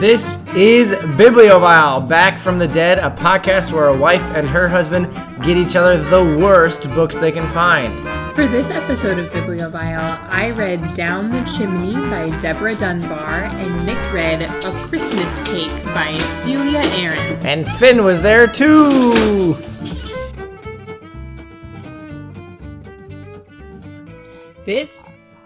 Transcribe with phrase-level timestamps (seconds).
[0.00, 5.06] This is Bibliovile, back from the dead, a podcast where a wife and her husband
[5.44, 7.94] get each other the worst books they can find.
[8.34, 13.96] For this episode of Bibliovile, I read Down the Chimney by Deborah Dunbar, and Nick
[14.12, 14.48] read A
[14.88, 17.46] Christmas Cake by Celia Aaron.
[17.46, 19.54] And Finn was there too!
[24.66, 25.00] This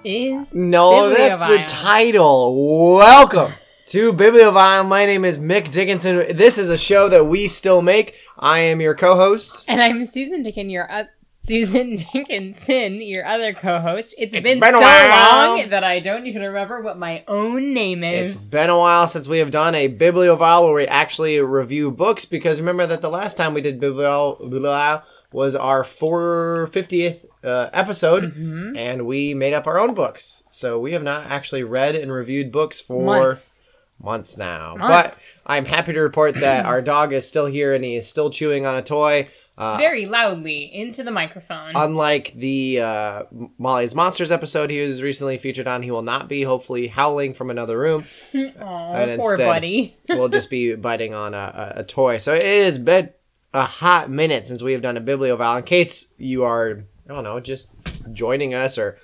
[0.05, 1.67] is No, that's the Bibliovile.
[1.69, 2.95] title.
[2.97, 3.53] Welcome
[3.89, 4.87] to Bibliovile.
[4.87, 6.37] My name is Mick Dickinson.
[6.37, 8.15] This is a show that we still make.
[8.39, 9.65] I am your co-host.
[9.67, 11.05] And I'm Susan Dickin, your uh,
[11.39, 14.15] Susan Dickinson, your other co-host.
[14.19, 15.57] It's been, been a so while.
[15.57, 18.35] long that I don't even remember what my own name is.
[18.35, 22.27] It's been a while since we have done a Bibliovile where we actually review books
[22.27, 28.77] because remember that the last time we did Bibliovile was our 450th uh, episode Mhm.
[28.77, 30.43] and we made up our own books.
[30.51, 33.58] So we have not actually read and reviewed books for Months.
[34.03, 34.77] Months now.
[34.77, 35.43] Months.
[35.45, 38.31] But I'm happy to report that our dog is still here and he is still
[38.31, 39.29] chewing on a toy.
[39.57, 41.73] Uh, Very loudly into the microphone.
[41.75, 43.23] Unlike the uh,
[43.59, 47.51] Molly's Monsters episode he was recently featured on, he will not be hopefully howling from
[47.51, 48.05] another room.
[48.35, 49.97] Aw, and poor instead- buddy.
[50.09, 52.19] We'll just be biting on a, a, a toy.
[52.19, 53.11] So it has been
[53.53, 55.59] a hot minute since we have done a Bibliovile.
[55.59, 57.67] In case you are, I don't know, just
[58.13, 58.97] joining us or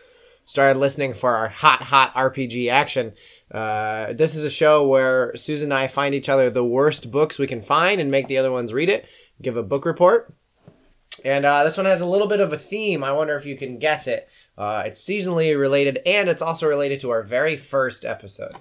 [0.44, 3.12] started listening for our hot, hot RPG action,
[3.50, 7.38] uh, this is a show where Susan and I find each other the worst books
[7.38, 9.06] we can find and make the other ones read it,
[9.40, 10.34] give a book report.
[11.24, 13.04] And uh, this one has a little bit of a theme.
[13.04, 14.28] I wonder if you can guess it.
[14.58, 18.52] Uh, it's seasonally related, and it's also related to our very first episode.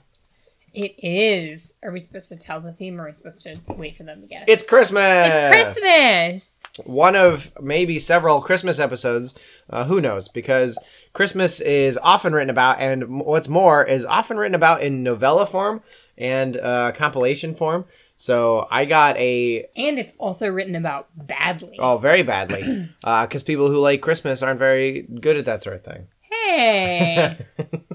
[0.74, 1.74] It is.
[1.84, 4.22] Are we supposed to tell the theme or are we supposed to wait for them
[4.22, 4.46] to guess?
[4.48, 5.30] It's Christmas.
[5.32, 6.63] It's Christmas.
[6.86, 9.36] One of maybe several Christmas episodes.
[9.70, 10.28] Uh, who knows?
[10.28, 10.80] Because
[11.14, 15.84] Christmas is often written about, and what's more, is often written about in novella form
[16.18, 17.86] and uh, compilation form.
[18.16, 21.78] So I got a And it's also written about badly.
[21.80, 25.84] oh very badly because people who like Christmas aren't very good at that sort of
[25.84, 26.08] thing.
[26.30, 27.38] Hey.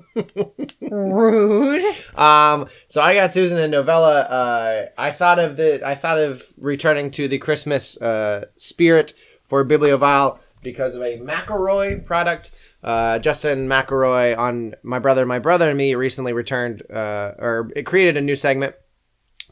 [0.80, 1.84] Rude.
[2.14, 4.20] Um, so I got Susan and novella.
[4.20, 9.14] Uh, I thought of the I thought of returning to the Christmas uh, spirit
[9.44, 12.50] for Bibliovile because of a McElroy product.
[12.82, 17.84] Uh, Justin McElroy on my brother, my brother and me recently returned uh, or it
[17.84, 18.74] created a new segment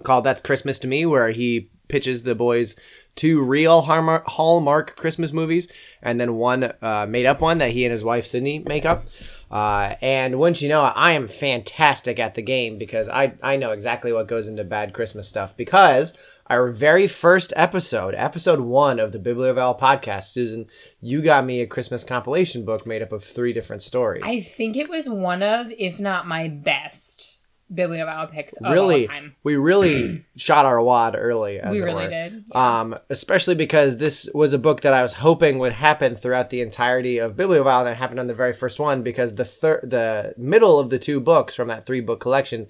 [0.05, 2.77] called "That's Christmas to Me," where he pitches the boys
[3.17, 5.69] two real Hallmark, Hallmark Christmas movies
[6.03, 9.07] and then one uh, made up one that he and his wife Sydnee make up.
[9.51, 13.57] Uh, and wouldn't you know, it, I am fantastic at the game because I I
[13.57, 16.17] know exactly what goes into bad Christmas stuff because.
[16.49, 20.67] Our very first episode, episode one of the Bibliovile podcast, Susan,
[21.01, 24.23] you got me a Christmas compilation book made up of three different stories.
[24.25, 27.36] I think it was one of, if not my best,
[27.75, 29.09] Bibliovile picks of really,
[29.43, 31.59] we really shot our wad early.
[31.59, 32.11] As We really were.
[32.11, 32.45] did.
[32.53, 36.61] Um, especially because this was a book that I was hoping would happen throughout the
[36.61, 40.35] entirety of Bibliovile, and it happened on the very first one because the third, the
[40.37, 42.69] middle of the two books from that three book collection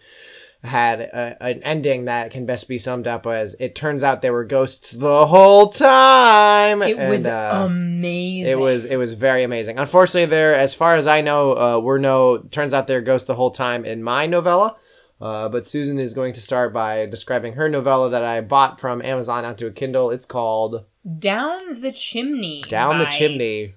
[0.64, 4.32] had a, an ending that can best be summed up as it turns out there
[4.32, 6.82] were ghosts the whole time.
[6.82, 8.50] It And, was uh, amazing.
[8.50, 9.78] it was it was very amazing.
[9.78, 12.38] Unfortunately, there, as far as I know, uh, we're no.
[12.38, 14.76] Turns out there ghosts the whole time in my novella.
[15.20, 19.00] Uh, but Susan is going to start by describing her novella that I bought from
[19.02, 20.10] Amazon onto a Kindle.
[20.10, 20.84] It's called
[21.18, 22.62] Down the Chimney.
[22.68, 23.74] Down the Chimney.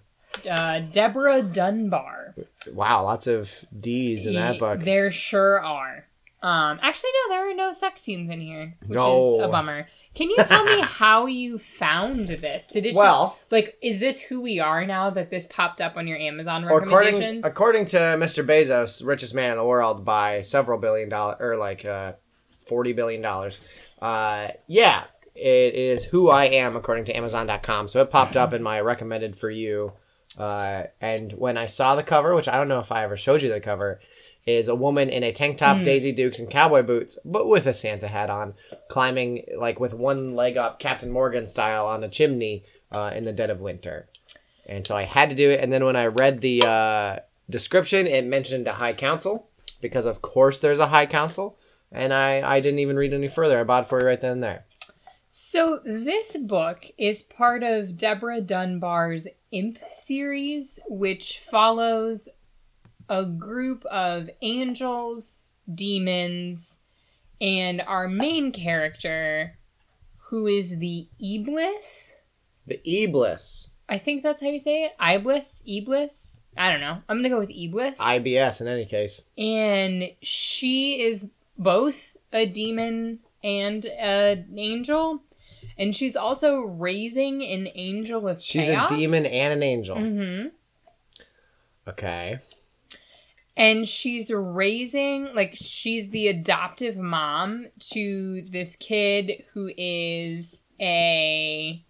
[0.49, 2.35] Uh, Deborah Dunbar.
[2.71, 4.81] Wow, lots of D's in that book.
[4.83, 6.05] There sure are.
[6.41, 9.87] Um, actually, no, there are no sex scenes in here, which is a bummer.
[10.15, 12.67] Can you tell me how you found this?
[12.67, 15.95] Did it Well- just, like is this who we are now that this popped up
[15.97, 17.45] on your Amazon According, recommendations?
[17.45, 18.45] according to Mr.
[18.45, 22.13] Bezos, richest man in the world by several billion dollars, or like uh,
[22.67, 23.59] forty billion dollars.
[24.01, 25.03] Uh, yeah,
[25.35, 27.87] it is who I am according to Amazon.com.
[27.87, 29.93] So it popped up in my recommended for you.
[30.37, 33.41] Uh, and when I saw the cover, which I don't know if I ever showed
[33.41, 33.99] you the cover,
[34.49, 35.83] is a woman in a tank top, Hmm.
[35.83, 38.55] Daisy Dukes, and cowboy boots, but with a Santa hat on,
[38.89, 43.31] climbing like with one leg up, Captain Morgan style, on a chimney uh, in the
[43.33, 44.07] dead of winter.
[44.67, 45.59] And so I had to do it.
[45.61, 47.19] And then when I read the uh,
[47.49, 49.47] description, it mentioned a high council
[49.81, 51.57] because, of course, there's a high council.
[51.91, 53.59] And I, I didn't even read any further.
[53.59, 54.65] I bought it for you right then and there.
[55.31, 62.29] So this book is part of Deborah Dunbar's Imp series, which follows
[63.09, 66.79] a group of angels, demons,
[67.41, 69.57] and our main character,
[70.29, 72.15] who is the Iblis.
[72.67, 73.69] The Eblis.
[73.87, 74.91] I think that's how you say it.
[75.01, 76.41] Iblis, Iblis.
[76.55, 77.01] I don't know.
[77.09, 77.97] I'm gonna go with Iblis.
[77.97, 79.25] IBS in any case.
[79.37, 81.27] and she is
[81.57, 85.23] both a demon and an angel.
[85.77, 88.91] And she's also raising an angel of She's chaos.
[88.91, 89.95] a demon and an angel.
[89.95, 90.47] Mm-hmm.
[91.87, 92.39] Okay.
[93.59, 101.83] And she's raising like she's the adoptive mom to this kid who is a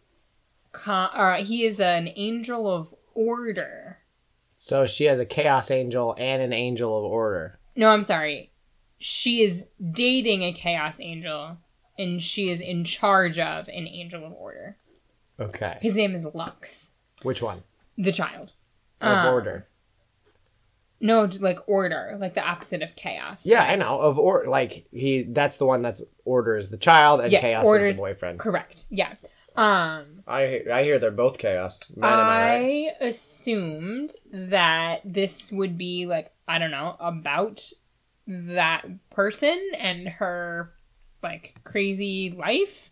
[0.86, 4.00] or he is an angel of order
[4.56, 7.60] So she has a chaos angel and an angel of order.
[7.76, 8.52] no i'm sorry
[8.98, 11.58] she is dating a chaos angel
[11.98, 14.76] and she is in charge of an angel of order
[15.40, 15.78] Okay.
[15.82, 16.92] his name is lux
[17.24, 17.64] Which one?
[17.98, 18.52] the child
[19.02, 19.68] Of Uh, order.
[21.02, 24.00] No like order like the opposite of chaos Yeah, I know.
[24.00, 27.66] Of or like he that's the one that's order is the child and Yeah, chaos
[27.66, 28.40] order's- is the boyfriend.
[28.40, 29.14] correct yeah
[29.56, 31.80] um I I hear they're both chaos.
[31.96, 32.92] Man, am I right?
[33.02, 37.60] I assumed that this would be like I don't know about
[38.28, 40.72] that person and her
[41.24, 42.92] like crazy life,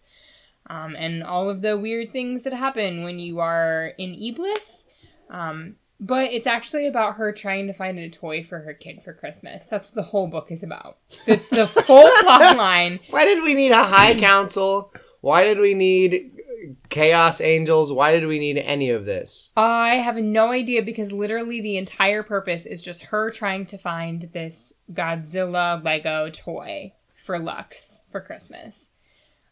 [0.69, 4.83] um, and all of the weird things that happen when you are in Iblis.
[5.29, 9.13] Um, but it's actually about her trying to find a toy for her kid for
[9.13, 9.65] Christmas.
[9.67, 10.97] That's what the whole book is about.
[11.25, 12.99] It's the full plot line.
[13.09, 14.93] Why did we need a high council?
[15.21, 16.31] Why did we need
[16.89, 17.91] chaos angels?
[17.91, 19.51] Why did we need any of this?
[19.57, 24.29] I have no idea because literally the entire purpose is just her trying to find
[24.33, 26.93] this Godzilla Lego toy
[27.25, 28.89] for Lux for Christmas.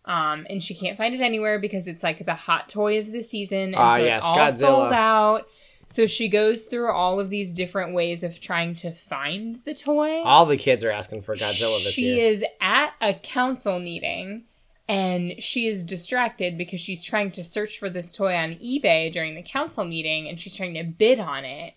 [0.05, 3.23] Um, and she can't find it anywhere because it's like the hot toy of the
[3.23, 4.59] season, and Ah, so yes, it's all Godzilla.
[4.59, 5.47] sold out.
[5.87, 10.21] So she goes through all of these different ways of trying to find the toy.
[10.23, 12.27] All the kids are asking for Godzilla this she year.
[12.27, 14.43] is at a council meeting
[14.89, 19.35] and she is distracted because she's trying to search for this toy on eBay during
[19.35, 21.73] the council meeting and she's trying to bid on it.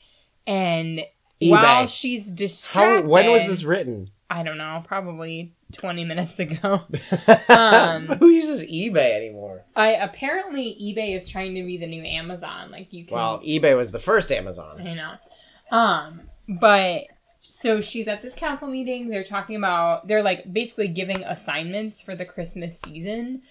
[0.47, 1.03] And
[1.41, 1.89] while eBay.
[1.89, 4.11] she's How distracted, when was this written?
[4.31, 6.83] I don't know, probably 20 minutes ago.
[7.49, 9.65] Um, Who uses eBay anymore?
[9.75, 12.71] I apparently eBay is trying to be the new Amazon.
[12.71, 14.81] Like you can Well, eBay was the first Amazon.
[14.81, 15.15] I know.
[15.77, 17.05] Um, but
[17.43, 19.09] so she's at this council meeting.
[19.09, 23.43] They're talking about they're like basically giving assignments for the Christmas season.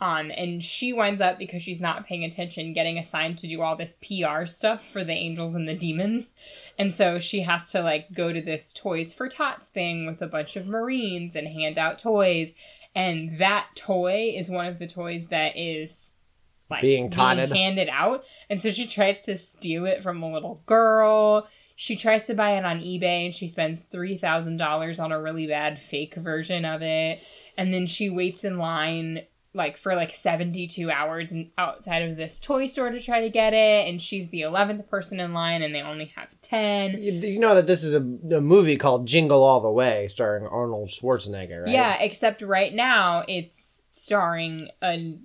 [0.00, 3.76] Um, and she winds up because she's not paying attention, getting assigned to do all
[3.76, 6.28] this PR stuff for the angels and the demons.
[6.78, 10.26] And so she has to like go to this Toys for Tots thing with a
[10.26, 12.52] bunch of Marines and hand out toys.
[12.94, 16.12] And that toy is one of the toys that is
[16.68, 17.52] like Being totted.
[17.52, 18.24] handed out.
[18.50, 21.46] And so she tries to steal it from a little girl.
[21.76, 25.78] She tries to buy it on eBay and she spends $3,000 on a really bad
[25.78, 27.20] fake version of it.
[27.56, 29.22] And then she waits in line
[29.56, 33.54] like for like 72 hours and outside of this toy store to try to get
[33.54, 37.38] it and she's the 11th person in line and they only have 10 You, you
[37.40, 38.00] know that this is a,
[38.36, 41.72] a movie called Jingle All the Way, starring Arnold Schwarzenegger, right?
[41.72, 45.18] yeah except right now it's starring a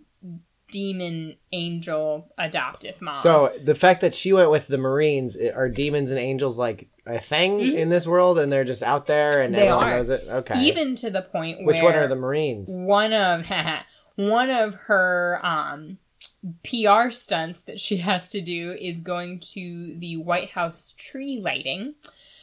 [0.71, 6.11] demon angel adoptive mom So the fact that she went with the Marines are demons
[6.11, 7.75] and angels like a thing Mhm.
[7.77, 9.95] in this world, and they're just out there and They everyone are.
[9.97, 10.25] knows it.
[10.29, 10.59] Okay.
[10.61, 12.69] even to the point where which one are the Marines?
[12.73, 13.41] one of
[14.29, 15.97] one of her um
[16.63, 21.95] PR stunts that she has to do is going to the White House tree lighting.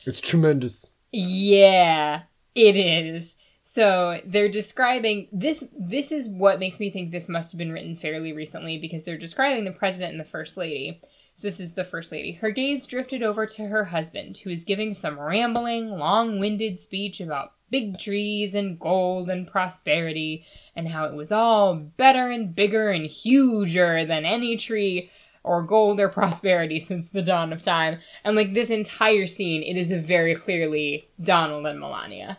[0.07, 0.87] It's tremendous.
[1.13, 2.23] Yeah,
[2.55, 3.35] it is.
[3.63, 7.97] So they're describing this this is what makes me think this must have been written
[7.97, 11.03] fairly recently because they're describing the president and the first lady.
[11.35, 12.33] So this is the first lady.
[12.33, 17.53] Her gaze drifted over to her husband, who is giving some rambling, long-winded speech about
[17.71, 20.45] big trees and gold and prosperity
[20.77, 25.11] and how it was all better and bigger and huger than any tree
[25.45, 27.99] or gold or prosperity since the dawn of time.
[28.25, 32.39] And like this entire scene, it is very clearly Donald and Melania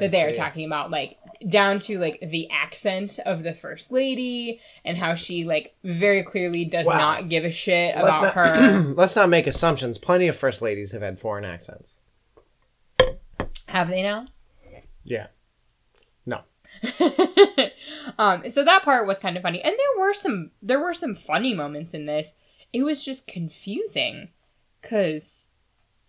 [0.00, 4.60] that they are talking about, like down to like the accent of the first lady
[4.84, 6.98] and how she like very clearly does Wow.
[6.98, 8.78] not give a shit Let's about not, her.
[8.96, 9.98] let's not make assumptions.
[9.98, 11.94] Plenty of first ladies have had foreign accents.
[13.68, 14.26] Have they now?
[15.04, 15.26] Yeah.
[16.26, 16.40] No.
[18.18, 21.14] um, so that part was kind of funny, and there were some there were some
[21.14, 22.32] funny moments in this.
[22.72, 24.30] It was just confusing
[24.80, 25.50] because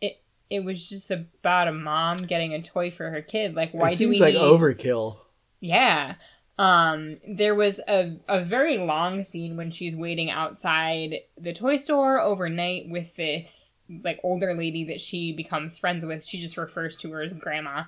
[0.02, 3.56] it it was just about a mom getting a toy for her kid.
[3.56, 4.42] Like, why do we like need?
[4.42, 5.18] overkill.
[5.60, 6.16] Yeah.
[6.58, 12.20] Um, there was a, a very long scene when she's waiting outside the toy store
[12.20, 13.74] overnight with this
[14.04, 16.26] like older lady that she becomes friends with.
[16.26, 17.84] She just refers to her as grandma.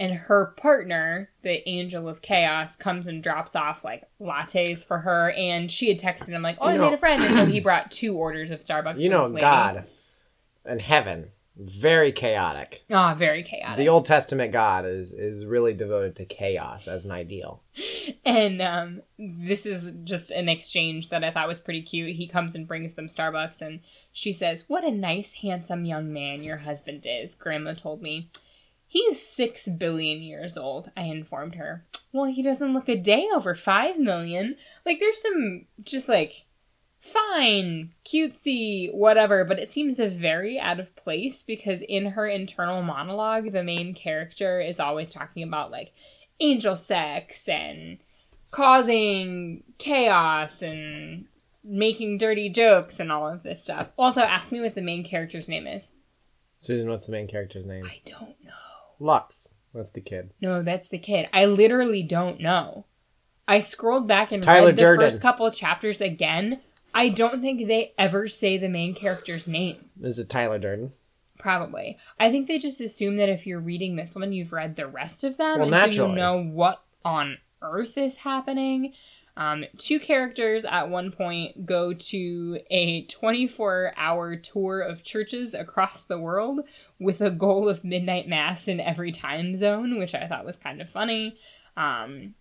[0.00, 5.30] And her partner, the Angel of Chaos, comes and drops off like lattes for her.
[5.36, 7.46] And she had texted him like, "Oh, You I know- made a friend," and so
[7.46, 8.98] he brought two orders of Starbucks.
[9.00, 9.40] You for know.
[9.40, 9.84] God
[10.64, 12.82] and heaven Very chaotic.
[12.90, 13.76] Oh, very chaotic.
[13.76, 17.62] The Old Testament God is is really devoted to chaos as an ideal.
[18.24, 22.16] and um, this is just an exchange that I thought was pretty cute.
[22.16, 23.78] He comes and brings them Starbucks, and
[24.12, 28.30] she says, What a nice, handsome young man your husband is, Grandma told me.
[28.94, 31.84] He's six billion years old, I informed her.
[32.12, 34.54] Well, he doesn't look a day over five million.
[34.86, 36.46] Like, there's some just like
[37.00, 43.50] fine, cutesy, whatever, but it seems very out of place because in her internal monologue,
[43.50, 45.92] the main character is always talking about like
[46.38, 47.98] angel sex and
[48.52, 51.24] causing chaos and
[51.64, 53.88] making dirty jokes and all of this stuff.
[53.98, 55.90] Also, ask me what the main character's name is.
[56.60, 57.84] Susan, what's the main character's name?
[57.84, 58.52] I don't know.
[59.04, 59.48] Lux.
[59.74, 60.30] That's the kid.
[60.40, 61.28] No, that's the kid.
[61.32, 62.86] I literally don't know.
[63.46, 65.04] I scrolled back and Tyler read the Durden.
[65.04, 66.60] first couple chapters again.
[66.94, 69.90] I don't think they ever say the main character's name.
[70.00, 70.92] Is it Tyler Durden?
[71.38, 71.98] Probably.
[72.18, 75.24] I think they just assume that if you're reading this one, you've read the rest
[75.24, 78.94] of them, Well, and so you know what on earth is happening.
[79.36, 86.02] Um, two characters at one point go to a 24 hour tour of churches across
[86.02, 86.60] the world
[87.04, 90.80] with a goal of midnight mass in every time zone, which I thought was kind
[90.80, 91.36] of funny.
[91.76, 92.34] Um,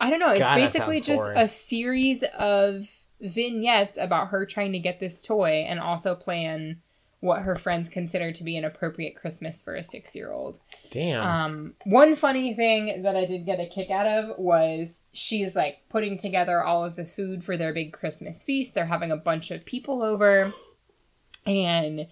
[0.00, 0.30] I don't know.
[0.30, 1.38] It's God, basically just boring.
[1.38, 2.88] a series of
[3.20, 6.80] vignettes about her trying to get this toy and also plan
[7.22, 10.58] what her friends consider to be an appropriate Christmas for a six year old.
[10.90, 11.24] Damn.
[11.24, 15.78] Um, one funny thing that I did get a kick out of was she's like
[15.88, 18.74] putting together all of the food for their big Christmas feast.
[18.74, 20.52] They're having a bunch of people over,
[21.46, 22.08] and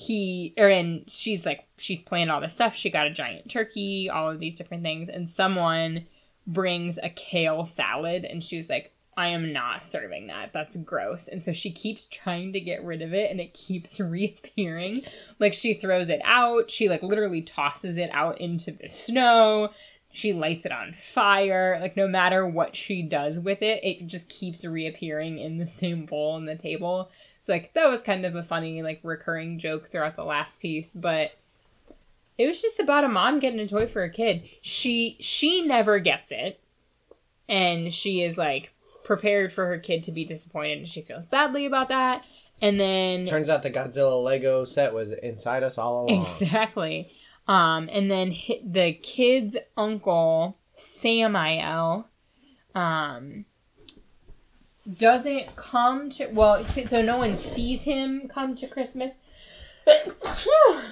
[0.00, 2.76] he or and she's like she's planned all this stuff.
[2.76, 6.06] She got a giant turkey, all of these different things, and someone
[6.46, 8.94] brings a kale salad, and she was like.
[9.16, 10.52] I am not serving that.
[10.52, 11.26] That's gross.
[11.26, 15.02] And so she keeps trying to get rid of it and it keeps reappearing.
[15.40, 16.70] Like she throws it out.
[16.70, 19.70] She like literally tosses it out into the snow.
[20.12, 21.78] She lights it on fire.
[21.80, 26.06] Like no matter what she does with it, it just keeps reappearing in the same
[26.06, 27.10] bowl on the table.
[27.40, 30.94] So like that was kind of a funny like recurring joke throughout the last piece,
[30.94, 31.32] but
[32.36, 34.44] it was just about a mom getting a toy for a kid.
[34.62, 36.60] She she never gets it.
[37.48, 41.66] And she is like prepared for her kid to be disappointed and she feels badly
[41.66, 42.24] about that.
[42.60, 46.26] And then Turns out the Godzilla Lego set was inside us all along.
[46.26, 47.10] Exactly.
[47.46, 52.08] Um, and then the kid's uncle, Samael,
[52.74, 53.46] um,
[54.96, 59.14] doesn't come to, well, so so no one sees him come to Christmas.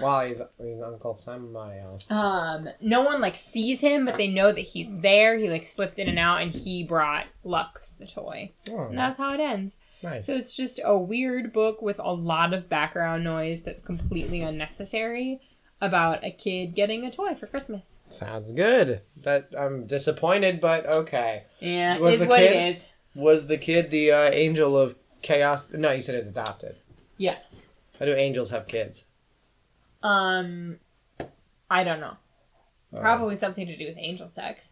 [0.00, 1.98] Wow, he's he's Uncle Samuel.
[2.10, 5.36] um, no one like sees him, but they know that he's there.
[5.38, 8.52] He like slipped in and out, and he brought Lux the toy.
[8.70, 9.78] Oh, And that's how it ends.
[10.02, 10.26] nice.
[10.26, 15.40] So it's just a weird book with a lot of background noise that's completely unnecessary
[15.80, 17.98] about a kid getting a toy for Christmas.
[18.08, 19.02] Sounds good.
[19.22, 21.44] That I'm disappointed, but okay.
[21.60, 22.82] Yeah, Was is the what kid- it is.
[23.16, 25.68] Was the kid the uh, angel of chaos?
[25.72, 26.76] No, you said it was adopted.
[27.16, 27.38] Yeah.
[27.98, 29.04] How do angels have kids?
[30.02, 30.78] Um,
[31.70, 32.16] I don't know.
[32.94, 34.70] Uh, Probably something to do with angel sex.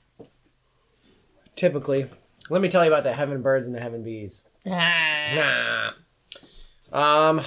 [1.57, 2.09] typically.
[2.51, 4.43] Let me tell you about the heaven birds and the heaven bees.
[4.67, 5.95] Ah.
[6.93, 7.29] Nah.
[7.31, 7.41] Um.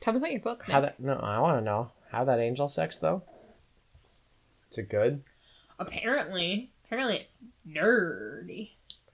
[0.00, 0.62] Tell me about your book.
[0.66, 0.96] How Nick.
[0.96, 1.00] that?
[1.00, 3.22] No, I want to know how that angel sex though.
[4.70, 5.22] Is it good?
[5.78, 7.34] Apparently, apparently it's
[7.68, 8.70] nerdy.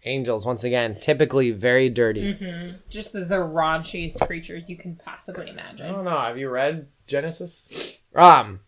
[0.08, 2.32] Angels once again, typically very dirty.
[2.32, 6.18] hmm Just the, the raunchiest creatures you can possibly imagine I don't know.
[6.18, 7.98] Have you read Genesis?
[8.14, 8.60] Um.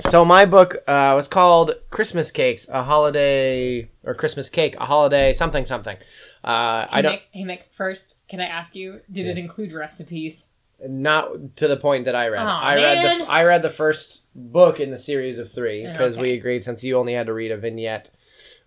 [0.00, 5.32] So my book uh, was called Christmas Cakes, a holiday or Christmas cake, a holiday
[5.32, 5.96] something something.
[6.42, 9.72] Uh, Hey, I don't Mick, hey Mick, first, can I ask you, did it include
[9.72, 10.44] recipes?
[10.86, 12.42] not to the point that I read.
[12.46, 16.18] Aw, I read the I read the first book in the series of three because
[16.18, 18.10] we agreed since you only had to read a vignette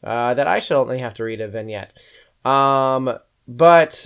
[0.04, 1.94] uh, that I should only have to read a vignette.
[2.46, 4.06] Um, but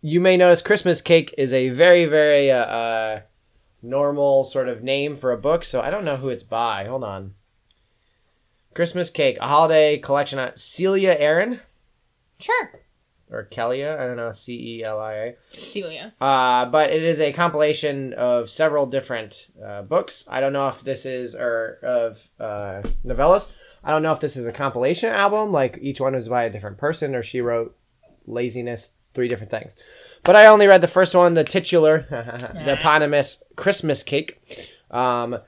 [0.00, 3.20] you may notice Christmas cake is a very very uh, uh,
[3.82, 6.84] normal sort of name for a book, so I don't know who it's by.
[6.84, 7.34] Hold on.
[8.74, 10.38] Christmas cake, a holiday collection.
[10.38, 11.60] Uh, Celia Aaron
[12.38, 12.80] Sure.
[13.30, 15.34] Or Kelia, I don't know, C E L I A.
[15.52, 16.14] Celia.
[16.20, 20.26] Uh, but it is a compilation of several different uh, books.
[20.30, 23.50] I don't know if this is or of uh, novellas.
[23.82, 26.50] I don't know if this is a compilation album, like each one was by a
[26.50, 27.76] different person, or she wrote
[28.26, 29.74] laziness, three different things.
[30.24, 34.40] But I only read the first one, the titular, the eponymous Christmas cake.
[34.90, 35.38] Um,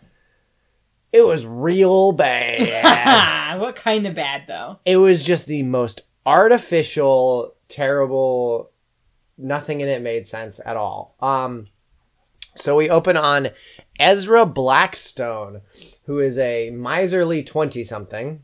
[1.12, 4.78] it was real bad what kind of bad though?
[4.85, 8.70] it was just the most artificial, terrible.
[9.37, 11.14] Nothing in it made sense at all.
[11.20, 11.68] Um,
[12.56, 13.50] So we open on
[14.00, 15.60] Ezra Blackstone,
[16.06, 18.42] who is a miserly 20 something,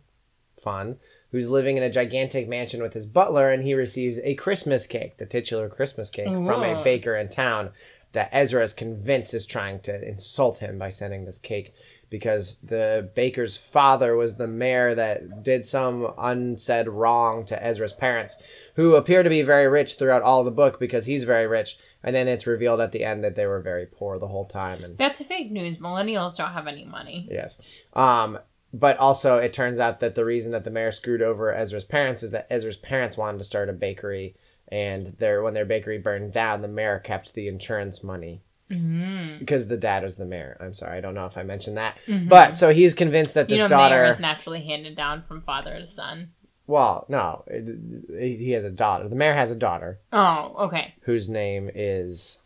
[0.63, 0.99] fun,
[1.33, 5.17] who's living in a gigantic mansion with his butler, and he receives a Christmas cake,
[5.17, 7.71] the titular Christmas cake, from a baker in town
[8.13, 11.75] that Ezra is convinced is trying to insult him by sending this cake
[12.11, 18.37] because the baker's father was the mayor that did some unsaid wrong to Ezra's parents,
[18.77, 22.15] who appear to be very rich throughout all the book because he's very rich, and
[22.15, 24.99] then it's revealed at the end that they were very poor the whole time and
[24.99, 25.79] That's fake news.
[25.79, 27.29] Millennials don't have any money.
[27.31, 27.61] Yes.
[27.93, 28.39] Um,
[28.73, 32.23] but also, it turns out that the reason that the mayor screwed over Ezra's parents
[32.23, 34.35] is that Ezra's parents wanted to start a bakery,
[34.69, 39.39] and their when their bakery burned down, the mayor kept the insurance money Mm-hmm.
[39.41, 40.57] because the dad is the mayor.
[40.61, 41.97] I'm sorry, I don't know if I mentioned that,
[42.29, 43.95] but so he's convinced that You this know, daughter.
[43.97, 46.31] mayor is naturally handed down from father to son.
[46.67, 49.07] well, no, it, he has a daughter.
[49.09, 50.95] The mayor has a daughter Oh, okay.
[51.03, 52.39] whose name is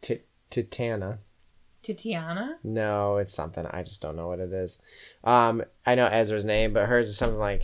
[0.00, 1.18] Ti- Titana.
[1.82, 2.58] Tatiana?
[2.64, 3.66] No, it's something.
[3.66, 4.78] I just don't know what it is.
[5.24, 7.62] Um, I know Ezra's name, but hers is something like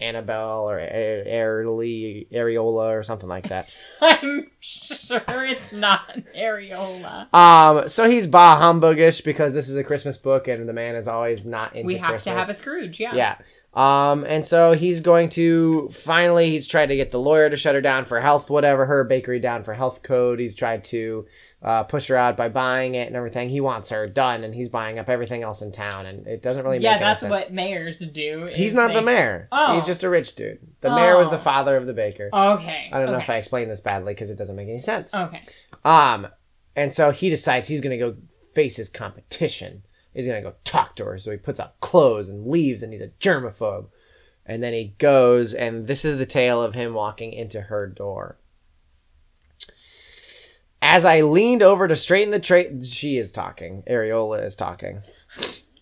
[0.00, 3.68] Annabelle or Airly, Areola or something like that.
[4.00, 7.32] I'm sure it's not areola.
[7.34, 11.08] Um, so he's bah humbuggish because this is a Christmas book and the man is
[11.08, 12.24] always not into We have Christmas.
[12.24, 13.14] to have a Scrooge, yeah.
[13.14, 13.36] Yeah.
[13.72, 17.76] Um, and so he's going to finally he's tried to get the lawyer to shut
[17.76, 20.40] her down for health, whatever, her bakery down for health code.
[20.40, 21.26] He's tried to
[21.62, 23.48] uh, push her out by buying it and everything.
[23.48, 26.64] He wants her done, and he's buying up everything else in town, and it doesn't
[26.64, 27.30] really Yeah, make that's sense.
[27.30, 28.48] what mayors do.
[28.52, 29.46] He's not the mayor.
[29.52, 29.74] Oh.
[29.74, 30.58] He's just a rich dude.
[30.80, 31.40] The mayor was the Oh.
[31.40, 32.28] father of the baker.
[32.32, 32.90] Okay.
[32.92, 35.14] I don't know if I explained this badly because it doesn't make any sense.
[35.14, 35.42] Okay.
[35.84, 36.26] Um,
[36.74, 38.16] and so he decides he's gonna go
[38.52, 39.82] face his competition.
[40.14, 41.18] He's gonna go talk to her.
[41.18, 43.86] So he puts out clothes and leaves, and he's a germaphobe.
[44.44, 48.38] And then he goes, and this is the tale of him walking into her door.
[50.82, 53.82] As I leaned over to straighten the tray, she is talking.
[53.88, 55.02] Areola is talking,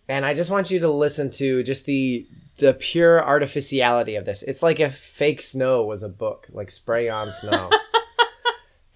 [0.08, 2.26] and I just want you to listen to just the
[2.58, 4.42] the pure artificiality of this.
[4.42, 7.70] It's like if fake snow was a book, like spray on snow.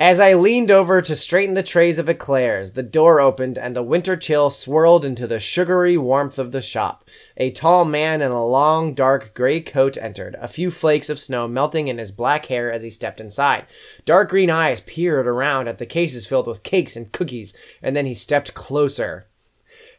[0.02, 3.84] As I leaned over to straighten the trays of eclairs, the door opened and the
[3.84, 7.04] winter chill swirled into the sugary warmth of the shop.
[7.36, 11.46] A tall man in a long, dark gray coat entered, a few flakes of snow
[11.46, 13.64] melting in his black hair as he stepped inside.
[14.04, 18.04] Dark green eyes peered around at the cases filled with cakes and cookies, and then
[18.04, 19.28] he stepped closer.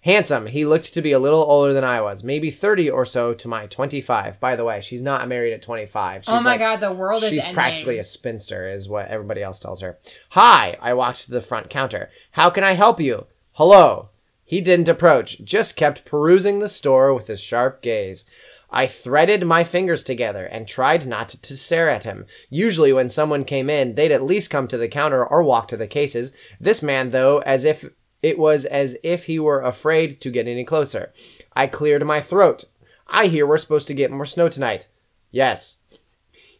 [0.04, 3.34] Handsome, he looked to be a little older than I was, maybe 30 or so
[3.36, 4.38] to my 25.
[4.38, 6.26] By the way, she's not married at 25.
[6.26, 9.42] She's oh my like- god, the world is She's practically a spinster, is what everybody
[9.42, 9.98] else tells her.
[10.32, 12.10] Hi, I walked to the front counter.
[12.32, 13.28] How can I help you?
[13.54, 14.10] Hello.
[14.44, 18.26] He didn't approach, just kept perusing the store with his sharp gaze.
[18.70, 22.26] I threaded my fingers together and tried not to stare at him.
[22.50, 25.78] Usually, when someone came in, they'd at least come to the counter or walk to
[25.78, 26.34] the cases.
[26.60, 27.86] This man, though, as if
[28.24, 31.12] it was as if he were afraid to get any closer.
[31.56, 32.66] I cleared my throat.
[33.08, 34.88] I hear we're supposed to get more snow tonight.
[35.30, 35.78] Yes.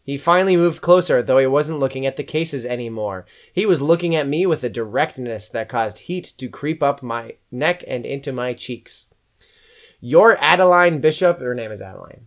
[0.04, 3.24] He finally moved closer, though he wasn't looking at the cases anymore.
[3.52, 7.36] He was looking at me with a directness that caused heat to creep up my
[7.50, 9.06] neck and into my cheeks.
[10.00, 11.38] You're Adeline Bishop.
[11.38, 12.26] Her name is Adeline.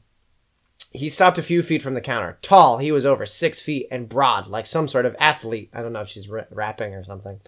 [0.93, 2.37] He stopped a few feet from the counter.
[2.41, 5.69] Tall, he was over six feet and broad, like some sort of athlete.
[5.73, 7.39] I don't know if she's ra- rapping or something.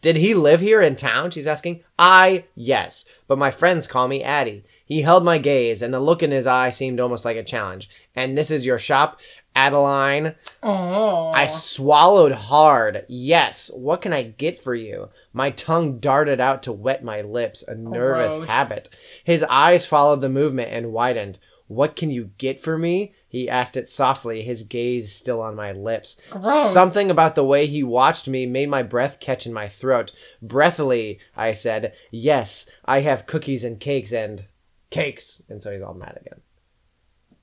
[0.00, 1.30] Did he live here in town?
[1.30, 1.82] She's asking.
[1.98, 4.64] I, yes, but my friends call me Addie.
[4.84, 7.88] He held my gaze, and the look in his eye seemed almost like a challenge.
[8.16, 9.20] And this is your shop,
[9.54, 10.34] Adeline?
[10.62, 11.30] Oh.
[11.30, 13.04] I swallowed hard.
[13.08, 13.70] Yes.
[13.72, 15.10] What can I get for you?
[15.32, 18.48] My tongue darted out to wet my lips, a nervous Gross.
[18.48, 18.88] habit.
[19.22, 21.38] His eyes followed the movement and widened.
[21.70, 23.12] What can you get for me?
[23.28, 26.20] He asked it softly, his gaze still on my lips.
[26.28, 26.72] Gross.
[26.72, 30.10] Something about the way he watched me made my breath catch in my throat.
[30.42, 34.46] Breathily, I said, Yes, I have cookies and cakes and
[34.90, 35.44] cakes.
[35.48, 36.40] And so he's all mad again.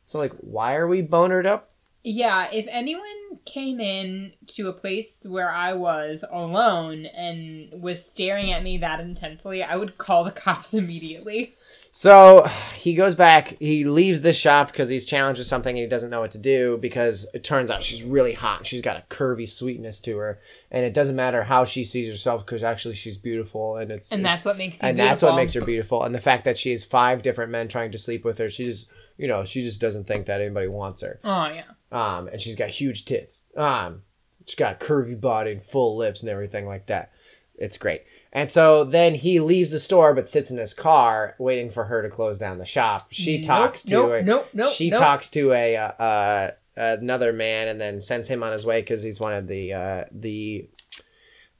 [0.03, 1.71] So, like, why are we bonered up?
[2.03, 8.51] Yeah, if anyone came in to a place where I was alone and was staring
[8.51, 11.55] at me that intensely, I would call the cops immediately.
[11.97, 13.57] So he goes back.
[13.59, 16.37] He leaves this shop because he's challenged with something and he doesn't know what to
[16.37, 18.67] do because it turns out she's really hot.
[18.67, 22.45] She's got a curvy sweetness to her, and it doesn't matter how she sees herself
[22.45, 25.09] because actually she's beautiful, and it's And it's- that's what makes you and beautiful.
[25.09, 26.03] that's what makes her beautiful.
[26.03, 28.65] And the fact that she has five different men trying to sleep with her, she
[28.65, 28.85] just
[29.17, 31.19] you know she just doesn't think that anybody wants her.
[31.23, 31.63] Oh, yeah.
[31.91, 33.41] Um, and she's got huge tits.
[33.55, 34.03] Um,
[34.45, 37.11] she's got a curvy body and full lips and everything like that.
[37.57, 38.03] It's great.
[38.37, 42.03] And so then he leaves the store but sits in his car waiting for her
[42.03, 43.07] to close down the shop.
[43.09, 44.99] She Nope, talks to nope, a, nope, nope, she nope.
[44.99, 49.01] talks to a uh, uh, another man and then sends him on his way because
[49.01, 50.69] he's one of the uh, the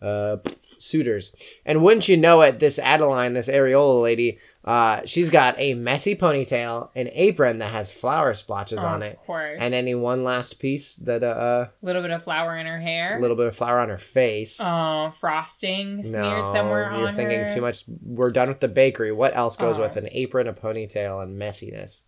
[0.03, 0.37] uh,
[0.79, 1.35] suitors.
[1.65, 6.15] And wouldn't you know it, this Adeline, this areola lady, uh, she's got a messy
[6.15, 9.57] ponytail, an apron that has flower splotches on of it, course.
[9.61, 13.17] and any one last piece that uh, a little bit of flour in her hair.
[13.17, 14.57] a little bit of flour on her face.
[14.61, 17.49] Oh, frosting smeared no, somewhere you're thinking her.
[17.49, 17.85] too much.
[18.03, 19.11] We're done with the bakery.
[19.13, 19.81] What else goes Oh.
[19.81, 22.03] with an apron, a ponytail, and messiness?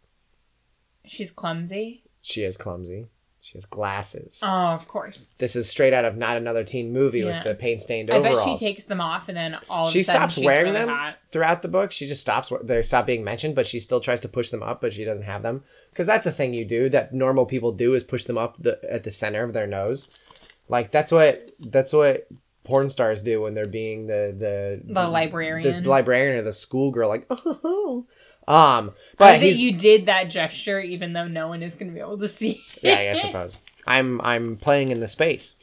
[1.05, 2.03] She's clumsy.
[2.21, 3.07] She is clumsy.
[3.41, 4.41] She has glasses.
[4.43, 5.29] Oh, of course.
[5.37, 8.39] This is straight out of not another teen movie with the paint stained overalls.
[8.39, 10.45] I bet she takes them off and then all of She a sudden stops she's
[10.45, 11.15] wearing really them hot.
[11.31, 11.91] throughout the book.
[11.93, 12.51] She just stops.
[12.63, 15.25] They stop being mentioned, but she still tries to push them up, but she doesn't
[15.25, 18.37] have them because that's a thing you do that normal people do is push them
[18.37, 20.09] up the, at the center of their nose.
[20.67, 22.27] Like that's what that's what
[22.65, 25.81] porn stars do when they're being the the The librarian.
[25.83, 27.07] the librarian or the schoolgirl.
[27.07, 28.05] Like oh,
[28.49, 31.87] um, I but that he's you did that gesture even though no one is going
[31.87, 32.63] to be able to see.
[32.81, 33.57] yeah, I suppose.
[33.87, 35.55] I'm I'm playing in the space.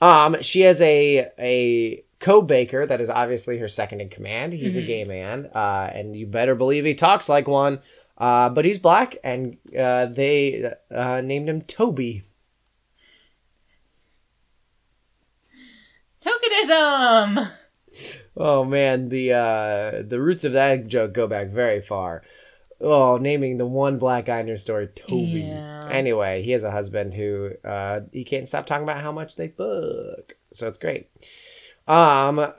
[0.00, 4.52] Um, she has a a co-baker that is obviously her second in command.
[4.52, 4.86] He's a Mhm.
[4.86, 7.80] gay man, uh, and you better believe he talks like one.
[8.18, 12.22] Uh, but he's black, and uh, they uh, named him Toby.
[16.20, 17.50] Tokenism.
[18.36, 22.22] Oh man, the uh, the roots of that joke go back very far.
[22.80, 25.46] Oh, naming the one black guy in your story Toby.
[25.48, 25.80] Yeah.
[25.88, 29.48] Anyway, he has a husband who uh, he can't stop talking about how much they
[29.48, 30.34] fuck.
[30.52, 31.08] So it's great.
[31.88, 32.52] Um,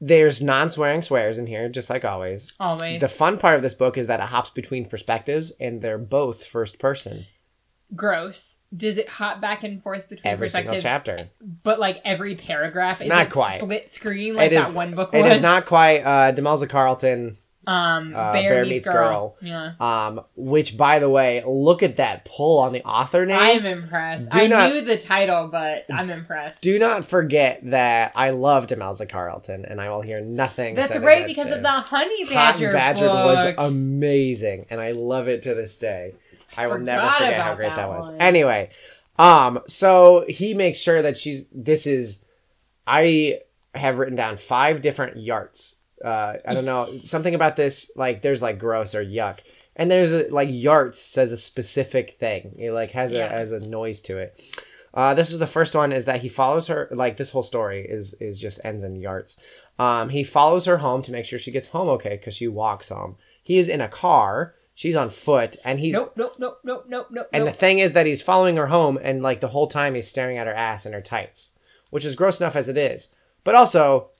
[0.00, 2.52] there's non-swearing swears in here, just like always.
[2.58, 5.98] Always The fun part of this book is that it hops between perspectives, and they're
[5.98, 7.26] both first person
[7.94, 8.55] gross.
[8.74, 10.82] Does it hop back and forth between every single perspectives?
[11.14, 11.28] chapter.
[11.62, 13.60] But like every paragraph is Not it quite.
[13.60, 15.36] split screen like It that is- one book It was.
[15.36, 19.36] is not quite uh, Demelza Carlton um uh, Bear, Bear meets, Meets girl.
[19.40, 19.72] Yeah.
[19.80, 23.36] um, which by the way, look at that pull on the author name.
[23.36, 24.30] I'm impressed.
[24.30, 26.62] Do I not- knew the title, but I'm impressed.
[26.62, 30.76] Do not forget that I love Demelza Carlton, and I will hear nothing.
[30.76, 35.26] That's said right because of the Honey Badger and Badgered was amazing, and I love
[35.26, 36.14] it to this day.
[36.56, 38.10] I will never forget how great that, that was.
[38.10, 38.20] one.
[38.20, 38.70] Anyway,
[39.18, 41.46] um, so he makes sure that she's.
[41.52, 42.24] This is,
[42.86, 43.40] I
[43.74, 45.76] have written down five different yarts.
[46.04, 47.90] Uh, I don't know something about this.
[47.96, 49.38] Like there's like gross or yuck,
[49.74, 52.56] and there's a, like yarts says a specific thing.
[52.58, 54.40] It like has a has a noise to it.
[54.96, 57.86] Uh, this is the first one is that he follows her like this whole story
[57.86, 59.36] is is just ends in yarts.
[59.78, 62.88] Um, he follows her home to make sure she gets home okay because she walks
[62.88, 63.16] home.
[63.42, 64.54] He is in a car.
[64.76, 67.28] She's on foot, and he's Nope, nope, nope, nope, nope, nope.
[67.32, 67.54] and nope.
[67.54, 70.36] the thing is that he's following her home, and like the whole time he's staring
[70.36, 71.52] at her ass and her tights,
[71.88, 73.08] which is gross enough as it is.
[73.42, 74.10] But also,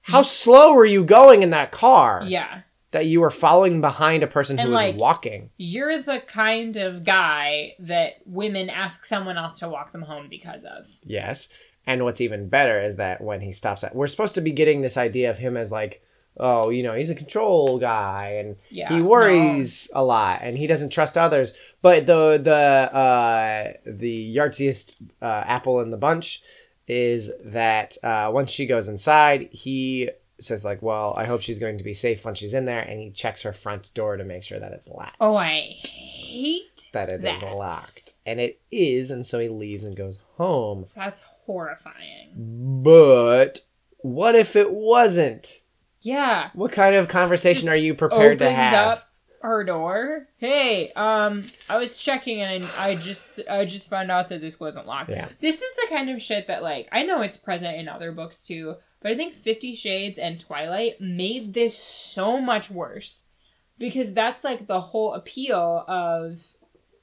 [0.00, 0.26] how mm-hmm.
[0.26, 2.62] slow were you going in that car yeah.
[2.92, 5.50] that you were following behind a person who And, was like, walking?
[5.58, 10.64] You're the kind of guy that women ask someone else to walk them home because
[10.64, 10.86] of.
[11.02, 11.50] Yes.
[11.86, 14.80] And what's even better is that when he stops at, we're supposed to be getting
[14.80, 16.02] this idea of him as like,
[16.38, 18.88] oh, you know, he's a control guy and Yeah.
[18.94, 21.52] he worries a lot and he doesn't trust others.
[21.82, 22.52] But the the
[22.96, 26.42] uh, the yardziest uh, apple in the bunch
[26.88, 31.78] is that uh, once she goes inside, he says like, well, I hope she's going
[31.78, 34.42] to be safe when she's in there, and he checks her front door to make
[34.42, 35.16] sure that it's locked.
[35.20, 37.54] Oh, I hate that it is that.
[37.56, 40.86] locked, and it is, and so he leaves and goes home.
[40.94, 42.32] That's horrifying.
[42.82, 43.62] But
[43.98, 45.60] what if it wasn't?
[46.06, 46.50] Yeah.
[46.54, 48.98] What kind of conversation Just are you prepared to have?
[48.98, 49.10] up
[49.42, 50.28] her door.
[50.38, 54.60] Hey, um, I was checking and I, I just I just found out that this
[54.60, 55.10] wasn't locked.
[55.10, 55.28] Yeah.
[55.40, 58.46] This is the kind of shit that like I know it's present in other books
[58.46, 63.24] too, but I think Fifty Shades and Twilight made this so much worse
[63.76, 66.38] because that's like the whole appeal of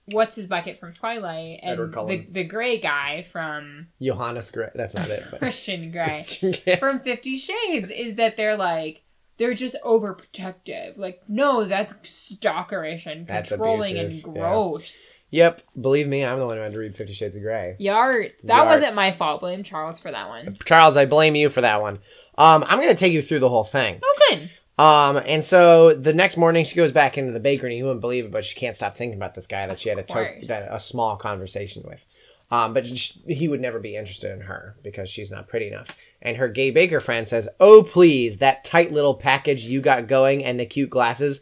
[0.06, 4.70] what's his bucket from Twilight and the the gray guy from Johannes Gray.
[4.76, 5.24] That's not it.
[5.30, 5.39] But.
[5.39, 6.78] Christian Yeah.
[6.78, 9.04] from Fifty Shades is that they're like
[9.38, 10.98] they're just overprotective.
[10.98, 14.22] Like, no, that's stalkerish and controlling and yeah.
[14.22, 15.00] gross.
[15.32, 17.76] Yep, believe me, I'm the one who had to read Fifty Shades of Grey.
[17.80, 18.34] Yart.
[18.44, 19.42] That wasn't my fault.
[19.42, 20.56] Blame Charles for that one.
[20.63, 21.96] Charles, I blame you for that one.
[22.38, 24.00] Um, I'm gonna take you through the whole thing.
[24.04, 24.52] Oh, good.
[24.78, 28.02] Um, and so the next morning she goes back into the bakery, and you wouldn't
[28.02, 30.14] believe it, but she can't stop thinking about this guy that she had a, to-
[30.48, 32.04] that, a small conversation with.
[32.52, 35.88] Um, but sh he would never be interested in her because she's not pretty enough.
[36.22, 40.44] And her gay baker friend says, "Oh please, that tight little package you got going,
[40.44, 41.40] and the cute glasses,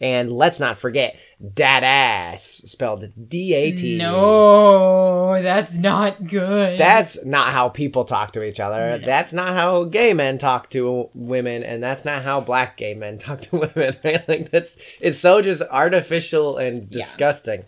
[0.00, 1.16] and let's not forget
[1.54, 3.96] dat ass, spelled D A T.
[3.98, 6.78] No, that's not good.
[6.78, 8.98] That's not how people talk to each other.
[8.98, 9.06] No.
[9.06, 13.18] That's not how gay men talk to women, and that's not how black gay men
[13.26, 13.96] talk to women.
[14.28, 17.00] like that's it's so just artificial and Yeah.
[17.02, 17.64] disgusting.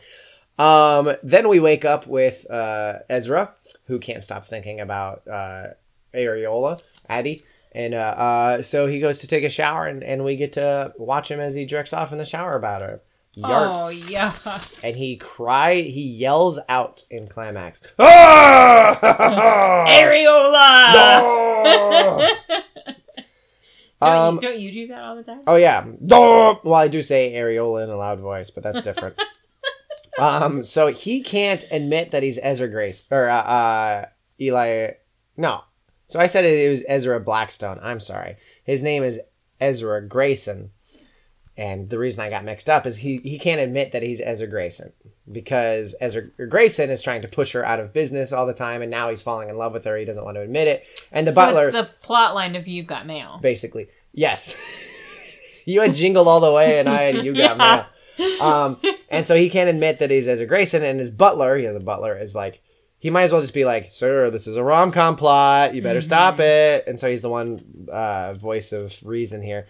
[0.59, 3.55] Um, then we wake up with uh, Ezra,
[3.87, 5.69] who can't stop thinking about uh,
[6.13, 7.45] areola, Addy.
[7.79, 10.93] And uh, uh, so he goes to take a shower, and, and we get to
[10.99, 13.01] watch him as he jerks off in the shower about her.
[13.45, 14.11] Oh, Yarts.
[14.11, 14.33] yeah.
[14.83, 17.81] And he cry, he yells out in climax.
[18.01, 19.87] Ah!
[19.89, 20.93] Areola!
[20.93, 22.29] No!
[24.01, 25.43] Don't, Um, you, don't you do that all the time?
[25.47, 25.85] Oh yeah.
[26.01, 29.17] Well, I do say areola in a loud voice, but that's different.
[30.19, 34.07] um, so he can't admit that he's Ezra Grace or uh, uh
[34.41, 34.93] Eli.
[35.37, 35.63] No.
[36.09, 37.79] So I said it was Ezra Blackstone.
[37.83, 38.37] I'm sorry.
[38.65, 39.21] His name is
[39.61, 40.71] Ezra Grayson.
[41.57, 44.47] And the reason I got mixed up is he, he can't admit that he's Ezra
[44.47, 44.93] Grayson
[45.31, 48.91] because Ezra Grayson is trying to push her out of business all the time, and
[48.91, 49.97] now he's falling in love with her.
[49.97, 50.85] He doesn't want to admit it.
[51.13, 53.39] And the so butler, it's the plot line of You've Got Mail.
[53.43, 53.89] basically.
[54.15, 54.55] Yes.
[55.67, 57.59] you had jingled all the way, and I had you got
[58.17, 58.27] Yeah.
[58.29, 58.43] mail.
[58.43, 61.81] Um, and so he can't admit that he's Ezra Grayson, and his butler, yeah, the
[61.81, 62.63] butler is like,
[62.99, 65.75] he might as well just be like, "Sir, this is a rom com plot.
[65.75, 69.67] You better stop it." And so he's the one uh, voice of reason here.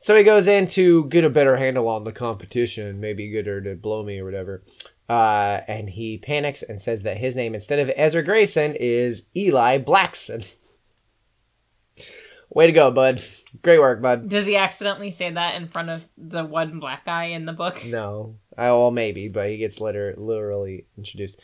[0.00, 3.60] So he goes in to get a better handle on the competition, maybe get her
[3.62, 4.62] to blow me or whatever.
[5.08, 9.78] Uh, and he panics and says that his name instead of Ezra Grayson is Eli
[9.78, 10.46] Blackson.
[12.50, 13.22] Way to go, bud.
[13.62, 14.28] Great work, bud.
[14.28, 17.84] Does he accidentally say that in front of the one black guy in the book?
[17.84, 18.36] No.
[18.56, 21.40] Oh, well, maybe, but he gets liter- literally introduced.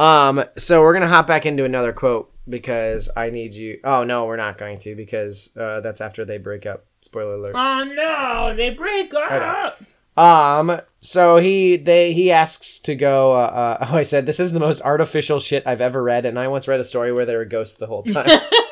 [0.00, 3.80] Um, so we're gonna hop back into another quote because I need you.
[3.84, 6.86] Oh no, we're not going to because uh, that's after they break up.
[7.02, 7.54] Spoiler alert.
[7.54, 9.78] Oh no, they break up.
[10.16, 13.34] Um, so he they he asks to go.
[13.34, 16.38] Uh, uh, oh, I said this is the most artificial shit I've ever read, and
[16.38, 18.40] I once read a story where there were ghosts the whole time.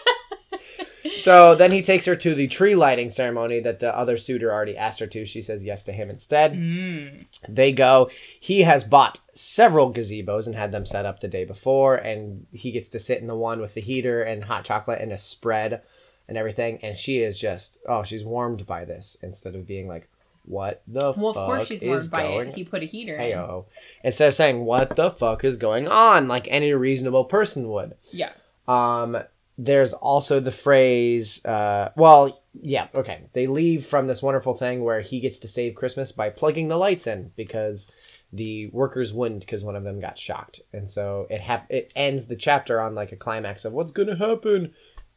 [1.19, 4.77] so then he takes her to the tree lighting ceremony that the other suitor already
[4.77, 5.25] asked her to.
[5.25, 6.55] She says yes to him instead.
[6.55, 7.27] Mm.
[7.49, 8.11] They go.
[8.41, 12.71] He has bought several gazebos and had them set up the day before, and he
[12.71, 15.83] gets to sit in the one with the heater and hot chocolate and a spread
[16.29, 16.79] and everything.
[16.83, 20.09] And she is just oh, she's warmed by this instead of being like,
[20.45, 22.55] "What the Well, of course she's is warmed by going?" it.
[22.55, 23.33] He put a heater in.
[23.33, 23.65] Heyo.
[24.05, 27.95] Instead of saying "What the fuck is going on?" like any reasonable person would.
[28.13, 28.33] Yeah.
[28.67, 29.17] Um,
[29.59, 33.23] there's also the phrase, uh, well, yeah, okay.
[33.33, 36.77] They leave from this wonderful thing where he gets to save Christmas by plugging the
[36.77, 37.91] lights in because
[38.33, 40.61] the workers wouldn't because one of them got shocked.
[40.73, 44.09] And so it hap- it ends the chapter on like a climax of what's going
[44.09, 44.75] to happen.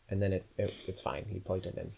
[0.10, 1.26] And then it, it it's fine.
[1.30, 1.92] He plugged it in.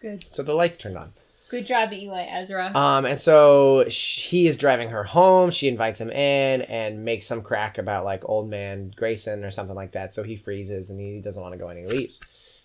[0.00, 0.24] Good.
[0.30, 1.12] So the lights turned on.
[1.48, 2.76] Good job, Eli Ezra.
[2.76, 5.50] Um, and so he is driving her home.
[5.50, 9.76] She invites him in and makes some crack about like old man Grayson or something
[9.76, 10.12] like that.
[10.12, 12.20] So he freezes and he doesn't want to go and he leaves.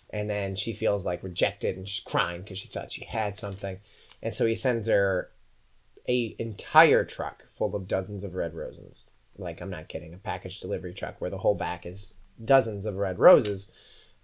[0.09, 3.79] And then she feels like rejected and she's crying because she thought she had something.
[4.21, 5.29] And so he sends her
[6.09, 9.05] a entire truck full of dozens of red roses.
[9.37, 12.95] Like I'm not kidding, a package delivery truck where the whole back is dozens of
[12.95, 13.71] red roses.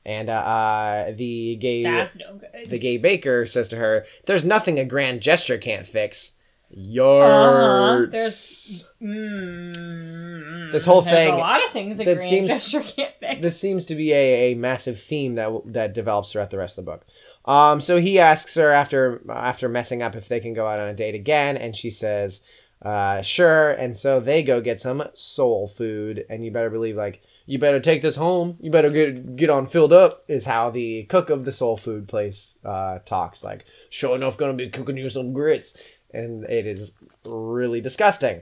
[0.05, 2.69] And uh, uh the gay That's no good.
[2.69, 6.31] the gay baker says to her, "There's nothing a grand gesture can't fix."
[6.71, 6.81] Uh-huh.
[6.81, 8.85] Yards.
[9.01, 13.13] Mm, This whole there's thing- a lot of things a that grand seems- gesture can't
[13.19, 13.41] fix.
[13.41, 16.85] This seems to be a, a massive theme that that develops throughout the rest of
[16.85, 17.05] the book.
[17.45, 20.89] Um, so he asks her after after messing up if they can go out on
[20.89, 22.41] a date again, and she says,
[22.83, 27.21] uh, "Sure." And so they go get some soul food, and you better believe like
[27.49, 28.57] you better take this home.
[28.61, 30.23] You better get get on filled up.
[30.27, 33.43] Is how the cook of the soul food place uh, talks.
[33.43, 35.75] Like, sure enough, gonna be cooking you some grits,
[36.13, 36.91] and it is
[37.25, 38.41] really disgusting.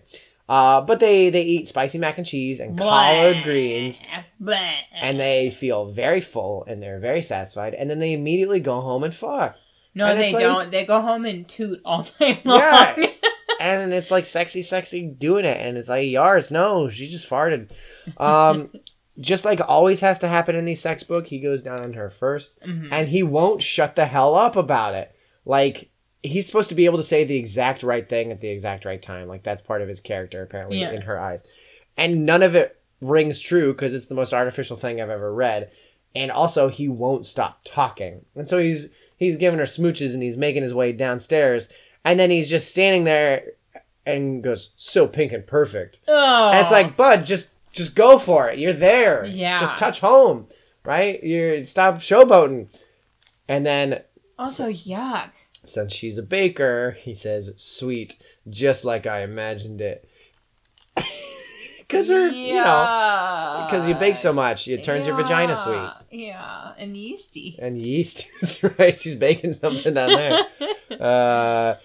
[0.50, 4.02] Uh, but they they eat spicy mac and cheese and collard greens
[4.40, 4.70] Blah.
[4.94, 9.04] and they feel very full and they're very satisfied and then they immediately go home
[9.04, 9.56] and fuck
[9.94, 10.72] no, and they like- don't.
[10.72, 12.60] They go home and toot all night long.
[12.60, 13.10] Yeah.
[13.60, 17.70] and it's like sexy sexy doing it and it's like yars no she just farted
[18.18, 18.70] um
[19.20, 22.10] just like always has to happen in these sex book he goes down on her
[22.10, 22.90] 1st Mhm.
[22.92, 25.12] and he won't shut the hell up about it.
[25.46, 25.90] Like
[26.24, 29.02] he's supposed to be able to say the exact right thing at the exact right
[29.02, 29.28] time.
[29.28, 30.92] Like that's part of his character apparently Yeah.
[30.92, 31.44] in her eyes.
[31.96, 35.70] And none of it rings true because it's the most artificial thing i've ever read.
[36.16, 38.26] And also he won't stop talking.
[38.36, 41.70] And so he's he's giving her smooches and he's making his way downstairs.
[42.06, 43.44] And then he's just standing there
[44.06, 46.00] and goes so pink and perfect.
[46.08, 46.50] Oh.
[46.52, 48.60] and it's like bud just just go for it.
[48.60, 49.26] You're there.
[49.26, 49.60] Yeah.
[49.60, 50.48] just touch home
[50.84, 51.22] right?
[51.22, 52.70] You're stop showboating.
[53.48, 54.02] And then
[54.40, 55.32] also yuck.
[55.64, 58.16] since she's a baker he says sweet
[58.50, 60.10] just like i imagined it.
[61.80, 65.76] Because her you know because you bake so much it turns your vagina sweet.
[65.76, 67.58] Yeah, Yeah, and yeasty.
[67.62, 68.98] and yeast is right.
[69.00, 70.48] She's baking something down there.
[71.00, 71.76] Uh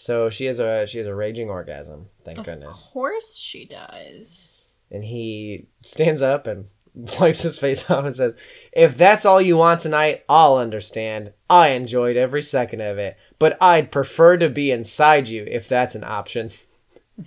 [0.00, 3.66] so she has a she has a raging orgasm thank Of goodness Of course she
[3.66, 4.52] does.
[4.90, 6.66] and he stands up and
[7.20, 8.34] wipes his face off and says,
[8.72, 11.32] If that's all you want tonight, I'll understand.
[11.48, 15.94] I enjoyed every second of it, but I'd prefer to be inside you if that's
[15.94, 16.50] an option.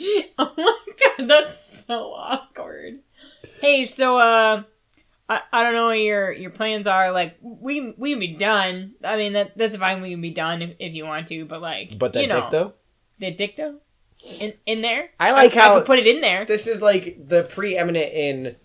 [0.38, 0.76] oh my
[1.18, 3.00] god, that's so awkward.
[3.60, 4.62] Hey, so uh
[5.28, 7.12] I, I don't know what your your plans are.
[7.12, 8.94] Like we we can be done.
[9.04, 10.00] I mean that that's fine.
[10.00, 11.44] We can be done if, if you want to.
[11.44, 12.72] But like, But that you know, dick, though?
[13.18, 13.76] the dick though,
[14.40, 15.10] in in there.
[15.20, 16.46] I like I, how- could put it in there.
[16.46, 18.56] This is like the preeminent in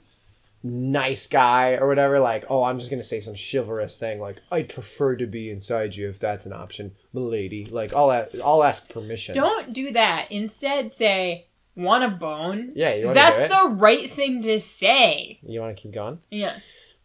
[0.65, 2.19] nice guy or whatever.
[2.19, 4.19] Like, oh, I'm just going to say some chivalrous thing.
[4.21, 7.65] Like, I'd prefer to be inside you if that's an option, milady.
[7.65, 8.09] Like, I'll,
[8.43, 9.35] I'll ask permission.
[9.35, 10.31] Don't do that.
[10.31, 12.73] Instead, say want a bone.
[12.75, 15.39] Yeah, you want That's the right thing to say.
[15.43, 16.19] You want to keep going?
[16.29, 16.57] Yeah.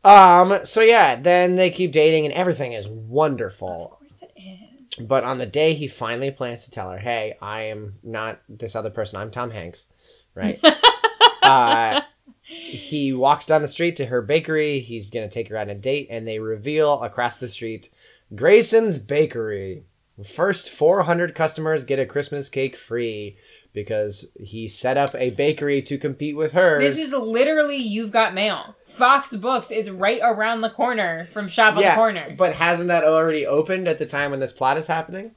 [0.04, 0.64] Um.
[0.64, 3.92] So yeah, then they keep dating, and everything is wonderful.
[3.92, 5.06] Of course it is.
[5.06, 8.76] But on the day he finally plans to tell her, "Hey, I am not this
[8.76, 9.20] other person.
[9.20, 9.86] I'm Tom Hanks,"
[10.34, 10.60] right?
[11.42, 12.02] uh,
[12.42, 14.80] he walks down the street to her bakery.
[14.80, 17.90] He's gonna take her out on a date, and they reveal across the street,
[18.34, 19.84] Grayson's Bakery.
[20.24, 23.36] First 400 customers get a Christmas cake free
[23.72, 26.82] because he set up a bakery to compete with hers.
[26.82, 28.74] This is literally you've got mail.
[28.86, 32.34] Fox Books is right around the corner from Shop on yeah, the Corner.
[32.36, 35.32] but hasn't that already opened at the time when this plot is happening?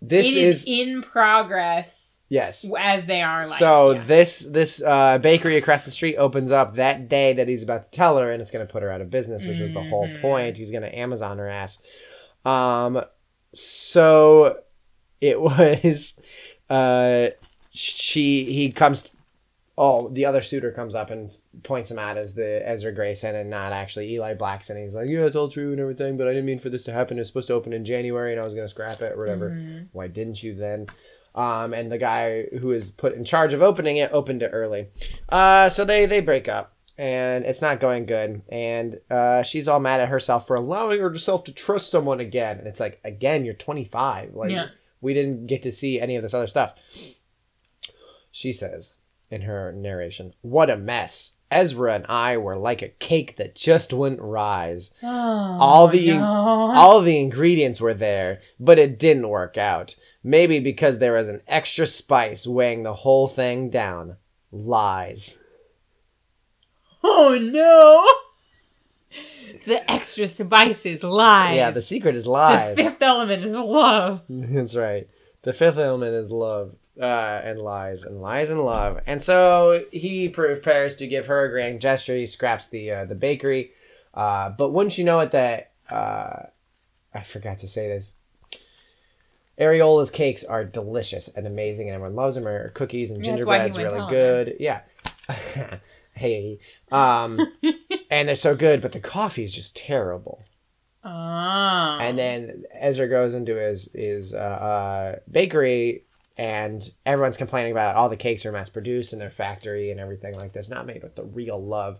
[0.00, 2.68] This It is is in progress yes.
[2.78, 4.04] as they are like so yeah.
[4.04, 7.90] this this uh, bakery across the street opens up that day that he's about to
[7.90, 10.08] tell her, and it's going to put her out of business, which is the whole
[10.08, 10.20] Mhm.
[10.20, 10.56] point.
[10.56, 11.78] He's going to Amazon her ass.
[12.44, 13.04] Um,
[13.52, 14.58] so
[15.22, 16.18] it was
[16.68, 17.28] uh,
[17.72, 19.12] she he comes.
[19.78, 21.30] Oh, the other suitor comes up and
[21.62, 24.78] points him out as the Ezra Grayson and not actually Eli Blackson.
[24.80, 26.92] He's like, "Yeah, it's all true and everything, but I didn't mean for this to
[26.92, 27.16] happen.
[27.16, 29.18] It was supposed to open in January, and I was going to scrap it or
[29.18, 29.86] whatever." Mhm.
[29.92, 30.86] why didn't you then?
[31.34, 34.88] Um, and the guy who is put in charge of opening it opened it early.
[35.30, 38.42] Uh, so they they break up, and it's not going good.
[38.50, 42.58] And uh, she's all mad at herself for allowing herself to trust someone again.
[42.58, 44.34] And it's like, again, you're 25.
[44.34, 44.66] Like Yeah.
[45.02, 46.74] We didn't get to see any of this other stuff.
[48.30, 48.94] She says
[49.30, 53.92] in her narration, "What a mess." Ezra and I were like a cake that just
[53.92, 54.94] wouldn't rise.
[55.02, 56.24] Oh, All the- no.
[56.74, 59.94] All the ingredients were there, but it didn't work out.
[60.24, 64.16] Maybe because there was an extra spice weighing the whole thing down.
[64.50, 65.38] Lies.
[67.04, 68.08] Oh no!
[69.66, 71.56] The extra spice is lies.
[71.56, 72.76] Yeah, the secret is lies.
[72.76, 74.22] The fifth element is love.
[74.28, 75.08] That's right.
[75.42, 76.76] The fifth element is love.
[77.00, 79.00] Uh, and lies and lies and love.
[79.06, 82.14] And so he prepares to give her a grand gesture.
[82.14, 83.72] He scraps the uh, the bakery.
[84.12, 86.42] Uh, but wouldn't you know it that uh,
[87.14, 88.14] I forgot to say this.
[89.58, 92.44] Areola's cakes are delicious and amazing, and everyone loves them.
[92.44, 94.56] Her cookies and gingerbread's really good.
[94.58, 94.80] Yeah.
[96.14, 96.58] hey,
[96.90, 97.40] um,
[98.12, 100.44] and they're so good, but the coffee is just terrible.
[101.02, 101.98] Oh.
[102.00, 106.04] And then Ezra goes into his his uh, uh, bakery,
[106.36, 110.36] and everyone's complaining about all the cakes are mass produced in their factory and everything
[110.36, 111.98] like this, not made with the real love.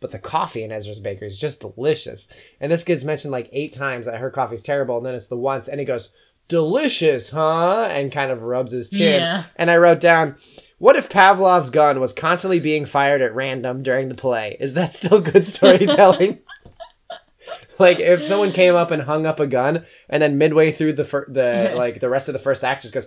[0.00, 2.28] But the coffee in Ezra's bakery is just delicious.
[2.60, 5.36] And this gets mentioned like eight times that her coffee's terrible, and then it's the
[5.36, 6.14] once, and he goes,
[6.46, 9.20] "Delicious, huh?" and kind of rubs his chin.
[9.20, 9.44] Yeah.
[9.56, 10.36] And I wrote down.
[10.78, 14.56] What if Pavlov's gun was constantly being fired at random during the play?
[14.60, 16.38] Is that still good storytelling?
[17.78, 21.04] like if someone came up and hung up a gun and then midway through the
[21.04, 23.06] fir- the like the rest of the first act just goes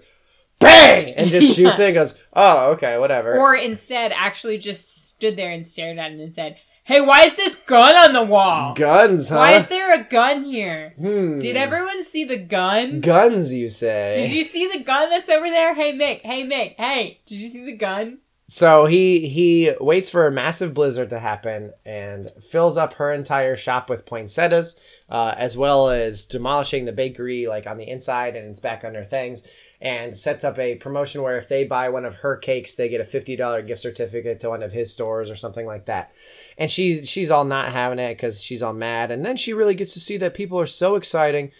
[0.59, 5.35] bang and just shoots it and goes oh okay whatever Or instead, actually just stood
[5.35, 8.73] there and stared at it and said, Hey, why is this gun on the wall?
[8.73, 10.93] guns huh Why is there a gun here?
[10.97, 11.39] hmm.
[11.39, 13.01] Did everyone see the gun?
[13.01, 15.75] guns you say Did you see the gun that's over there?
[15.75, 16.21] Hey, Mick.
[16.21, 16.75] Hey, Mick.
[16.77, 18.19] Hey, did you see the gun?
[18.49, 23.55] so he he waits for a massive blizzard to happen and fills up her entire
[23.55, 24.75] shop with poinsettias
[25.07, 29.05] uh, as well as demolishing the bakery like on the inside and it's back under
[29.05, 29.41] things
[29.81, 33.01] and sets up a promotion where if they buy one of her cakes they get
[33.01, 36.11] a $50 gift certificate to one of his stores or something like that.
[36.57, 39.09] And she's she's all not having it because she's all mad.
[39.11, 41.51] And then she really gets to see that people are so exciting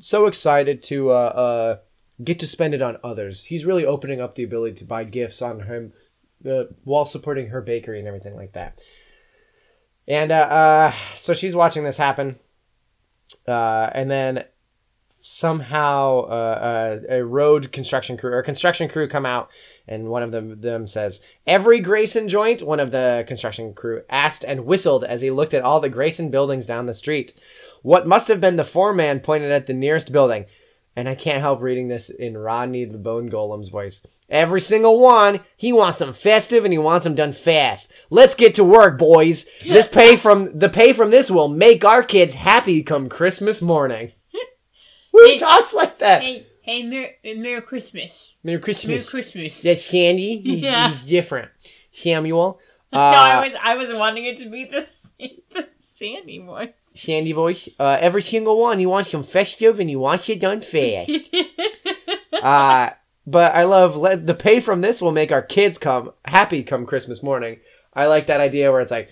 [0.00, 1.76] so excited to uh, uh,
[2.22, 3.44] get to spend it on others.
[3.44, 5.92] He's really opening up the ability to buy gifts on him
[6.48, 8.80] uh, while supporting her bakery and everything like that.
[10.06, 12.38] And uh, uh, so she's watching this happen.
[13.46, 14.44] Uh, and then
[15.26, 19.48] somehow uh, uh, a road construction crew or construction crew come out
[19.88, 24.44] and one of them, them says every grayson joint one of the construction crew asked
[24.44, 27.32] and whistled as he looked at all the grayson buildings down the street
[27.80, 30.44] what must have been the foreman pointed at the nearest building
[30.94, 34.06] and I can't help reading this in Rodney the Bone Golem's voice.
[34.28, 37.90] Every single one, he wants them festive and he wants them done fast.
[38.10, 39.46] Let's get to work, boys.
[39.64, 44.12] This pay from the pay from this will make our kids happy come Christmas morning.
[45.14, 46.22] Who Hey- talks like that?
[46.22, 48.34] Hey, hey, Merry, Merry Christmas.
[48.42, 48.88] Merry Christmas.
[49.12, 49.60] Merry Christmas.
[49.62, 50.38] That's Shandy.
[50.38, 50.88] He's, Yeah.
[50.88, 51.50] he's different.
[51.92, 52.58] Samuel.
[52.92, 54.84] Uh, no, I was I was wanting it to be the,
[55.54, 56.70] the Sandy voice.
[56.94, 57.68] Shandy voice.
[57.78, 61.10] Uh, every single one, he wants them festive and he wants it done fast.
[62.32, 62.90] uh,
[63.26, 66.86] but I love let, the pay from this will make our kids come happy come
[66.86, 67.60] Christmas morning.
[67.94, 69.08] I like that idea where it's like,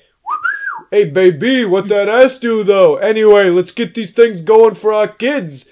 [0.91, 2.97] hey baby, what that ass do though?
[2.97, 5.71] Anyway, let's get these things going for our kids.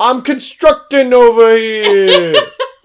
[0.00, 2.34] I'm constructing over here.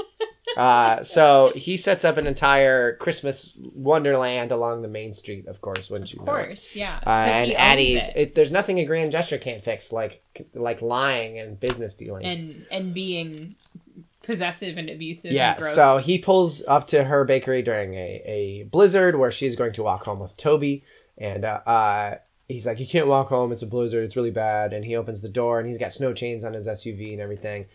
[0.57, 5.89] uh, so he sets up an entire Christmas wonderland along the main street, of course,
[5.89, 6.99] wouldn't you of course, yeah.
[7.07, 8.16] Uh, and Addie's, it.
[8.16, 12.36] it, there's nothing a grand gesture can't fix, like like lying and business dealings.
[12.36, 13.55] and and being
[14.22, 15.32] possessive and abusive.
[15.32, 15.76] yeah, and gross.
[15.76, 19.84] so he pulls up to her bakery during a, a blizzard where she's going to
[19.84, 20.84] walk home with Toby,
[21.18, 22.16] and uh, uh,
[22.48, 24.04] he's like, "You can't walk home; it's a blizzard.
[24.04, 26.68] It's really bad." And he opens the door, and he's got snow chains on his
[26.68, 27.66] SUV and everything.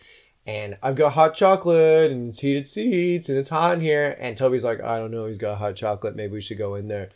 [0.47, 4.17] And I've got hot chocolate and it's heated seats and it's hot in here.
[4.19, 6.15] And Toby's like, I don't know, he's got hot chocolate.
[6.15, 7.09] Maybe we should go in there.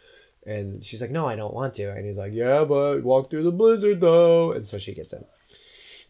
[0.46, 1.92] And she's like, No, I don't want to.
[1.92, 4.52] And he's like, Yeah, but walk through the blizzard though.
[4.52, 5.26] And so she gets in.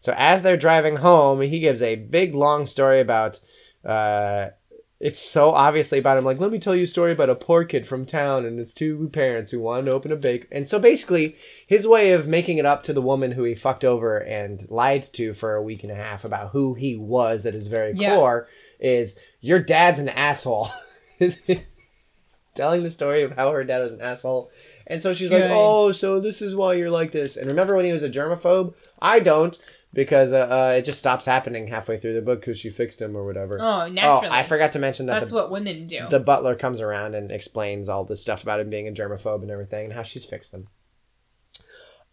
[0.00, 3.40] So as they're driving home, he gives a big long story about.
[3.84, 4.50] Uh,
[4.98, 6.24] it's so obviously about him.
[6.24, 8.72] Like, let me tell you a story about a poor kid from town and his
[8.72, 10.46] two parents who wanted to open a bake.
[10.50, 11.36] And so basically,
[11.66, 15.04] his way of making it up to the woman who he fucked over and lied
[15.14, 18.14] to for a week and a half about who he was at his very Yeah.
[18.16, 18.48] core
[18.80, 20.70] is your dad's an asshole.
[22.54, 24.50] Telling the story of how her dad was an asshole.
[24.86, 27.36] And so she's like, oh, so this is why you're like this.
[27.36, 28.72] And remember when he was a germaphobe?
[29.00, 29.58] I don't
[29.96, 33.16] because uh, uh, it just stops happening halfway through the book because she fixed him
[33.16, 33.58] or whatever.
[33.58, 34.28] oh, naturally.
[34.28, 36.06] Oh, I forgot to mention that That's the, what women do.
[36.10, 39.50] the butler comes around and explains all the stuff about him being a germaphobe and
[39.50, 40.68] everything and how she's fixed him.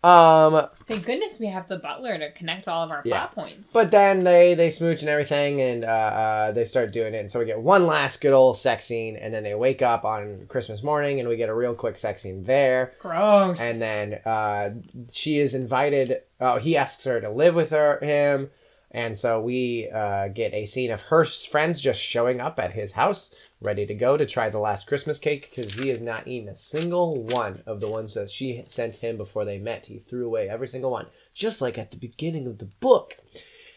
[0.04, 3.28] Um, Thank goodness we have the butler to connect all of our Yeah.
[3.28, 3.72] plot points.
[3.72, 7.32] but then they they smooch and everything, and uh, uh, they start doing it, and
[7.32, 10.46] so we get one last good old sex scene, and then they wake up on
[10.50, 12.94] Christmas morning, and we get a real quick sex scene there.
[13.00, 13.60] Gross.
[13.62, 14.72] and then uh,
[15.12, 16.22] she is invited.
[16.42, 18.50] Oh, he asks her to live with her him,
[18.92, 22.92] and so we uh, get a scene of her friends just showing up at his
[22.92, 23.34] house,
[23.64, 26.56] ready to go to try the last Christmas cake because he has not eaten a
[26.56, 29.86] single one of the ones that she sent him before they met.
[29.86, 33.18] He threw away every single one, just like at the beginning of the book.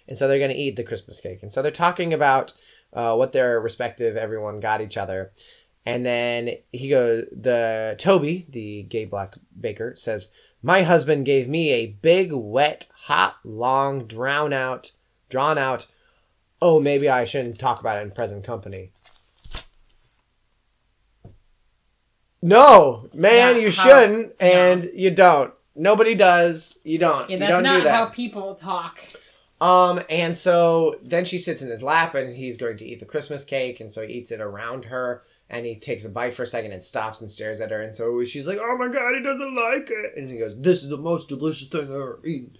[0.08, 2.52] And so they're going to eat the Christmas cake, and so they're talking about
[2.92, 5.32] uh, what their respective everyone got each other.
[5.84, 10.30] And then he goes, the Toby, the gay black baker, says,
[10.62, 14.92] My husband gave me a big, wet, hot, long, drown out,
[15.28, 15.86] drawn out,
[16.60, 18.92] oh, maybe I shouldn't talk about it in present company.
[22.42, 25.52] No, man, you how- shouldn't, and you don't.
[25.74, 26.78] Nobody does.
[26.84, 27.28] You don't.
[27.28, 27.94] yeah, you that's don't not do that.
[27.94, 28.98] how people talk.
[29.60, 33.06] Um, and so then she sits in his lap and he's going to eat the
[33.06, 36.42] Christmas cake, and so he eats it around her, and he takes a bite for
[36.42, 39.14] a second and stops and stares at her, and so she's like, "Oh my god,
[39.16, 42.20] he doesn't like it," and he goes, "This is the most delicious thing I've ever
[42.24, 42.56] eaten."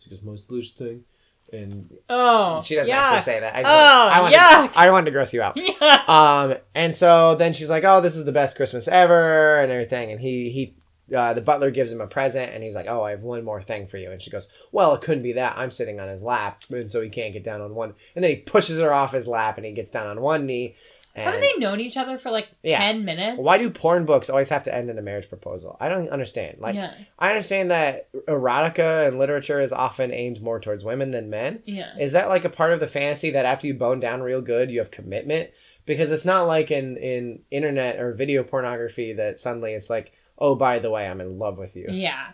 [0.00, 1.04] She goes, "Most delicious thing,"
[1.52, 3.00] and Oh, she doesn't yeah.
[3.00, 3.54] actually say that.
[3.54, 4.72] I just, Oh, I wanted, yuck.
[4.76, 5.56] I wanted to gross you out.
[5.60, 6.02] Yeah.
[6.08, 10.10] Um, and so then she's like, "Oh, this is the best Christmas ever," and everything.
[10.12, 13.10] And he he, uh, the butler gives him a present, and he's like, "Oh, I
[13.10, 15.56] have one more thing for you." And she goes, "Well, it couldn't be that.
[15.58, 18.30] I'm sitting on his lap, and so he can't get down on one." And then
[18.30, 20.74] he pushes her off his lap, and he gets down on one knee.
[21.16, 22.78] And Haven't they known each other for like Yeah.
[22.78, 23.32] 10 minutes?
[23.36, 25.76] why do porn books always have to end in a marriage proposal?
[25.80, 26.58] I don't understand.
[26.58, 26.92] Like, yeah.
[27.18, 31.62] I understand that erotica and literature is often aimed more towards women than men.
[31.66, 31.96] Yeah.
[31.98, 34.70] Is that like a part of the fantasy that after you bone down real good,
[34.70, 35.50] you have commitment?
[35.86, 40.54] Because it's not like in in internet or video pornography that suddenly it's like, oh,
[40.56, 41.86] by the way, I'm in love with you.
[41.90, 42.28] Yeah.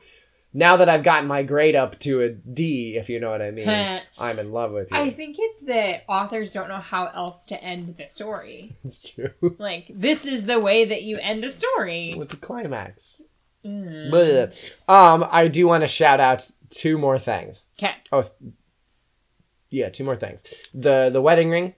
[0.52, 3.52] Now that I've gotten my grade up to a D, if you know what I
[3.52, 3.68] mean,
[4.18, 4.96] I'm in love with you.
[4.96, 8.76] I think it's that authors don't know how else to end the story.
[8.84, 9.30] it's true.
[9.58, 12.14] Like, this is the way that you end a story.
[12.16, 13.22] with the climax.
[13.64, 14.52] Mm.
[14.88, 17.66] Um, I do want to shout out two more things.
[17.78, 17.94] Okay.
[18.10, 18.52] Oh, th-
[19.68, 20.42] yeah, two more things.
[20.74, 21.74] The the wedding ring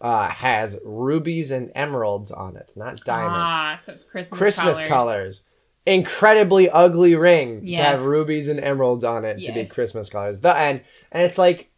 [0.00, 3.52] uh, has rubies and emeralds on it, not diamonds.
[3.52, 4.88] Ah, so it's Christmas, Christmas colors.
[4.88, 5.42] colors.
[5.88, 10.40] Incredibly ugly ring to have rubies and emeralds on it to be Christmas colors.
[10.40, 11.70] The and and it's like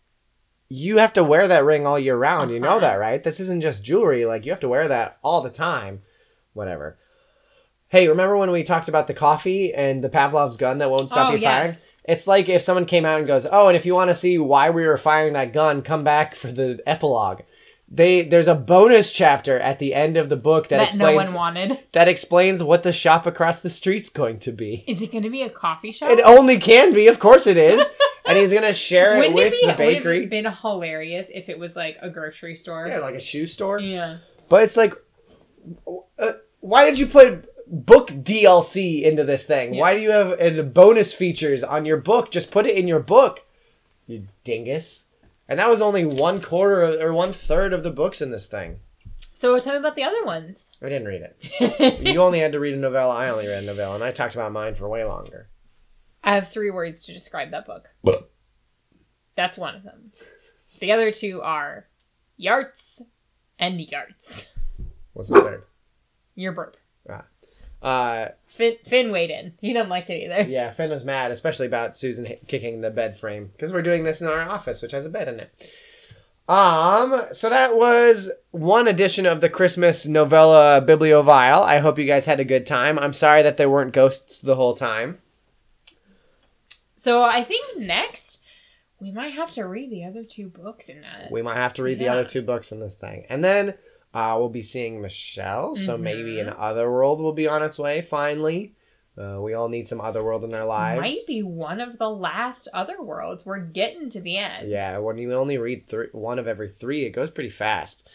[0.68, 2.50] you have to wear that ring all year round.
[2.50, 2.80] You know Uh-huh.
[2.80, 3.22] that, right?
[3.22, 4.24] This isn't just jewelry.
[4.24, 6.02] Like you have to wear that all the time.
[6.54, 6.98] Whatever.
[7.88, 11.30] Hey, remember when we talked about the coffee and the Pavlov's gun that won't stop
[11.30, 11.74] Oh, you firing?
[12.04, 14.38] It's like if someone came out and goes, "Oh, and if you want to see
[14.38, 17.42] why we were firing that gun, come back for the epilogue."
[17.92, 21.28] They there's a bonus chapter at the end of the book that, that no explains
[21.30, 21.78] one wanted.
[21.92, 24.84] that explains what the shop across the street's going to be.
[24.86, 26.10] Is it going to be a coffee shop?
[26.10, 27.84] It only can be, of course it is.
[28.30, 31.26] and he's gonna share it Wouldn't with it be, the would it have been hilarious
[31.34, 32.86] if it was like a grocery store?
[32.86, 33.80] Yeah, like a shoe store.
[33.80, 34.18] Yeah.
[34.48, 34.94] But it's like,
[36.18, 39.74] uh, why did you put book DLC into this thing?
[39.74, 39.80] Yeah.
[39.80, 42.30] Why do you have uh, bonus features on your book?
[42.30, 43.46] Just put it in your book,
[44.06, 45.06] you dingus.
[45.50, 48.78] And that was only one quarter or one third of the books in this thing.
[49.34, 50.70] So tell me about the other ones.
[50.80, 52.00] I didn't read it.
[52.06, 53.16] You only had to read a novella.
[53.16, 55.48] I only read a novella, and I talked about mine for way longer.
[56.22, 57.88] I have three words to describe that book.
[59.34, 60.12] That's one of them.
[60.78, 61.88] The other two are
[62.36, 63.02] yarts
[63.58, 64.48] and yarts.
[65.14, 65.64] What's the third?
[66.36, 66.76] Your burp.
[67.08, 67.24] Ah.
[67.82, 69.54] Uh, Finn, Finn weighed in.
[69.60, 70.48] He didn't like it either.
[70.48, 74.04] yeah, Finn was mad, especially about Susan hi- kicking the bed frame because we're doing
[74.04, 75.52] this in our office, which has a bed in it.
[76.48, 81.62] Um, so that was one edition of the Christmas novella Bibliovile.
[81.62, 82.98] I hope you guys had a good time.
[82.98, 85.18] I'm sorry that there weren't ghosts the whole time.
[86.96, 88.40] So I think next
[89.00, 91.30] we might have to read the other two books in that.
[91.30, 93.74] We might have to read the other two books in this thing, and then
[94.12, 95.76] uh, we'll be seeing Michelle.
[95.76, 96.48] So maybe Mhm.
[96.48, 98.74] an Otherworld will be on its way finally.
[99.18, 101.00] Uh, we all need some Otherworld in our lives.
[101.00, 103.44] Might be one of the last other worlds.
[103.44, 104.70] We're getting to the end.
[104.70, 108.08] Yeah, when you only read three, one of every three, it goes pretty fast.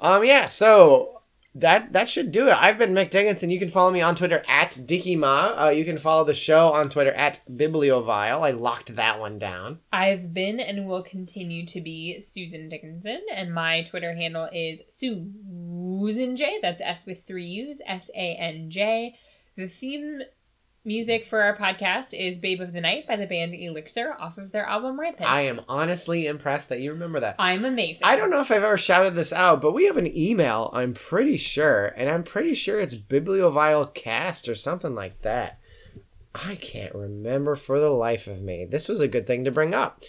[0.00, 1.19] Um, yeah, so
[1.54, 2.56] that that should do it.
[2.56, 3.50] I've been Mick Dickinson.
[3.50, 5.66] You can follow me on Twitter at DickieMa.
[5.66, 8.40] Uh, you can follow the show on Twitter at Bibliovile.
[8.40, 9.80] I locked that one down.
[9.92, 16.36] I've been and will continue to be Susan Dickinson, and my Twitter handle is Susan
[16.36, 16.58] J.
[16.62, 19.16] That's S with three U's, S A N J.
[19.56, 20.22] The theme
[20.84, 24.50] music for our podcast is Babe of the Night by the band Elixir off of
[24.50, 25.28] their album Rampant.
[25.28, 27.36] I am honestly impressed that you remember that.
[27.38, 28.02] I'm amazing.
[28.02, 30.94] I don't know if I've ever shouted this out, but we have an email, I'm
[30.94, 35.58] pretty sure, and I'm pretty sure it's BibliovileCast or something like that.
[36.34, 38.64] I can't remember for the life of me.
[38.64, 40.02] This was a good thing to bring up.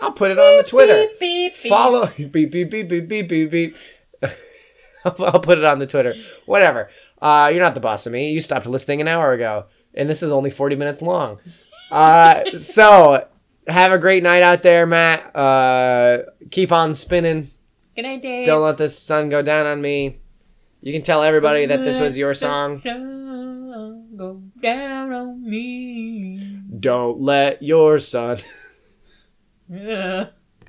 [0.00, 1.06] I'll put it on the Twitter.
[1.12, 1.70] Beep, beep, beep.
[1.70, 3.76] Follow beep beep beep beep beep beep beep.
[5.04, 6.14] I'll put it on the Twitter.
[6.46, 6.90] Whatever.
[7.24, 8.32] Uh, you're not the boss of me.
[8.32, 9.64] You stopped listening an hour ago,
[9.94, 11.40] and this is only 40 minutes long.
[11.90, 13.26] Uh, so
[13.66, 15.34] have a great night out there, Matt.
[15.34, 17.50] Uh, keep on spinning.
[17.96, 18.44] Good night, Dave.
[18.44, 20.20] Don't let the sun go down on me.
[20.82, 22.82] You can tell everybody that this was your song.
[22.82, 23.24] Sun
[24.16, 26.60] Go down on me.
[26.78, 28.38] Don't let your sun.
[29.74, 30.28] Ugh.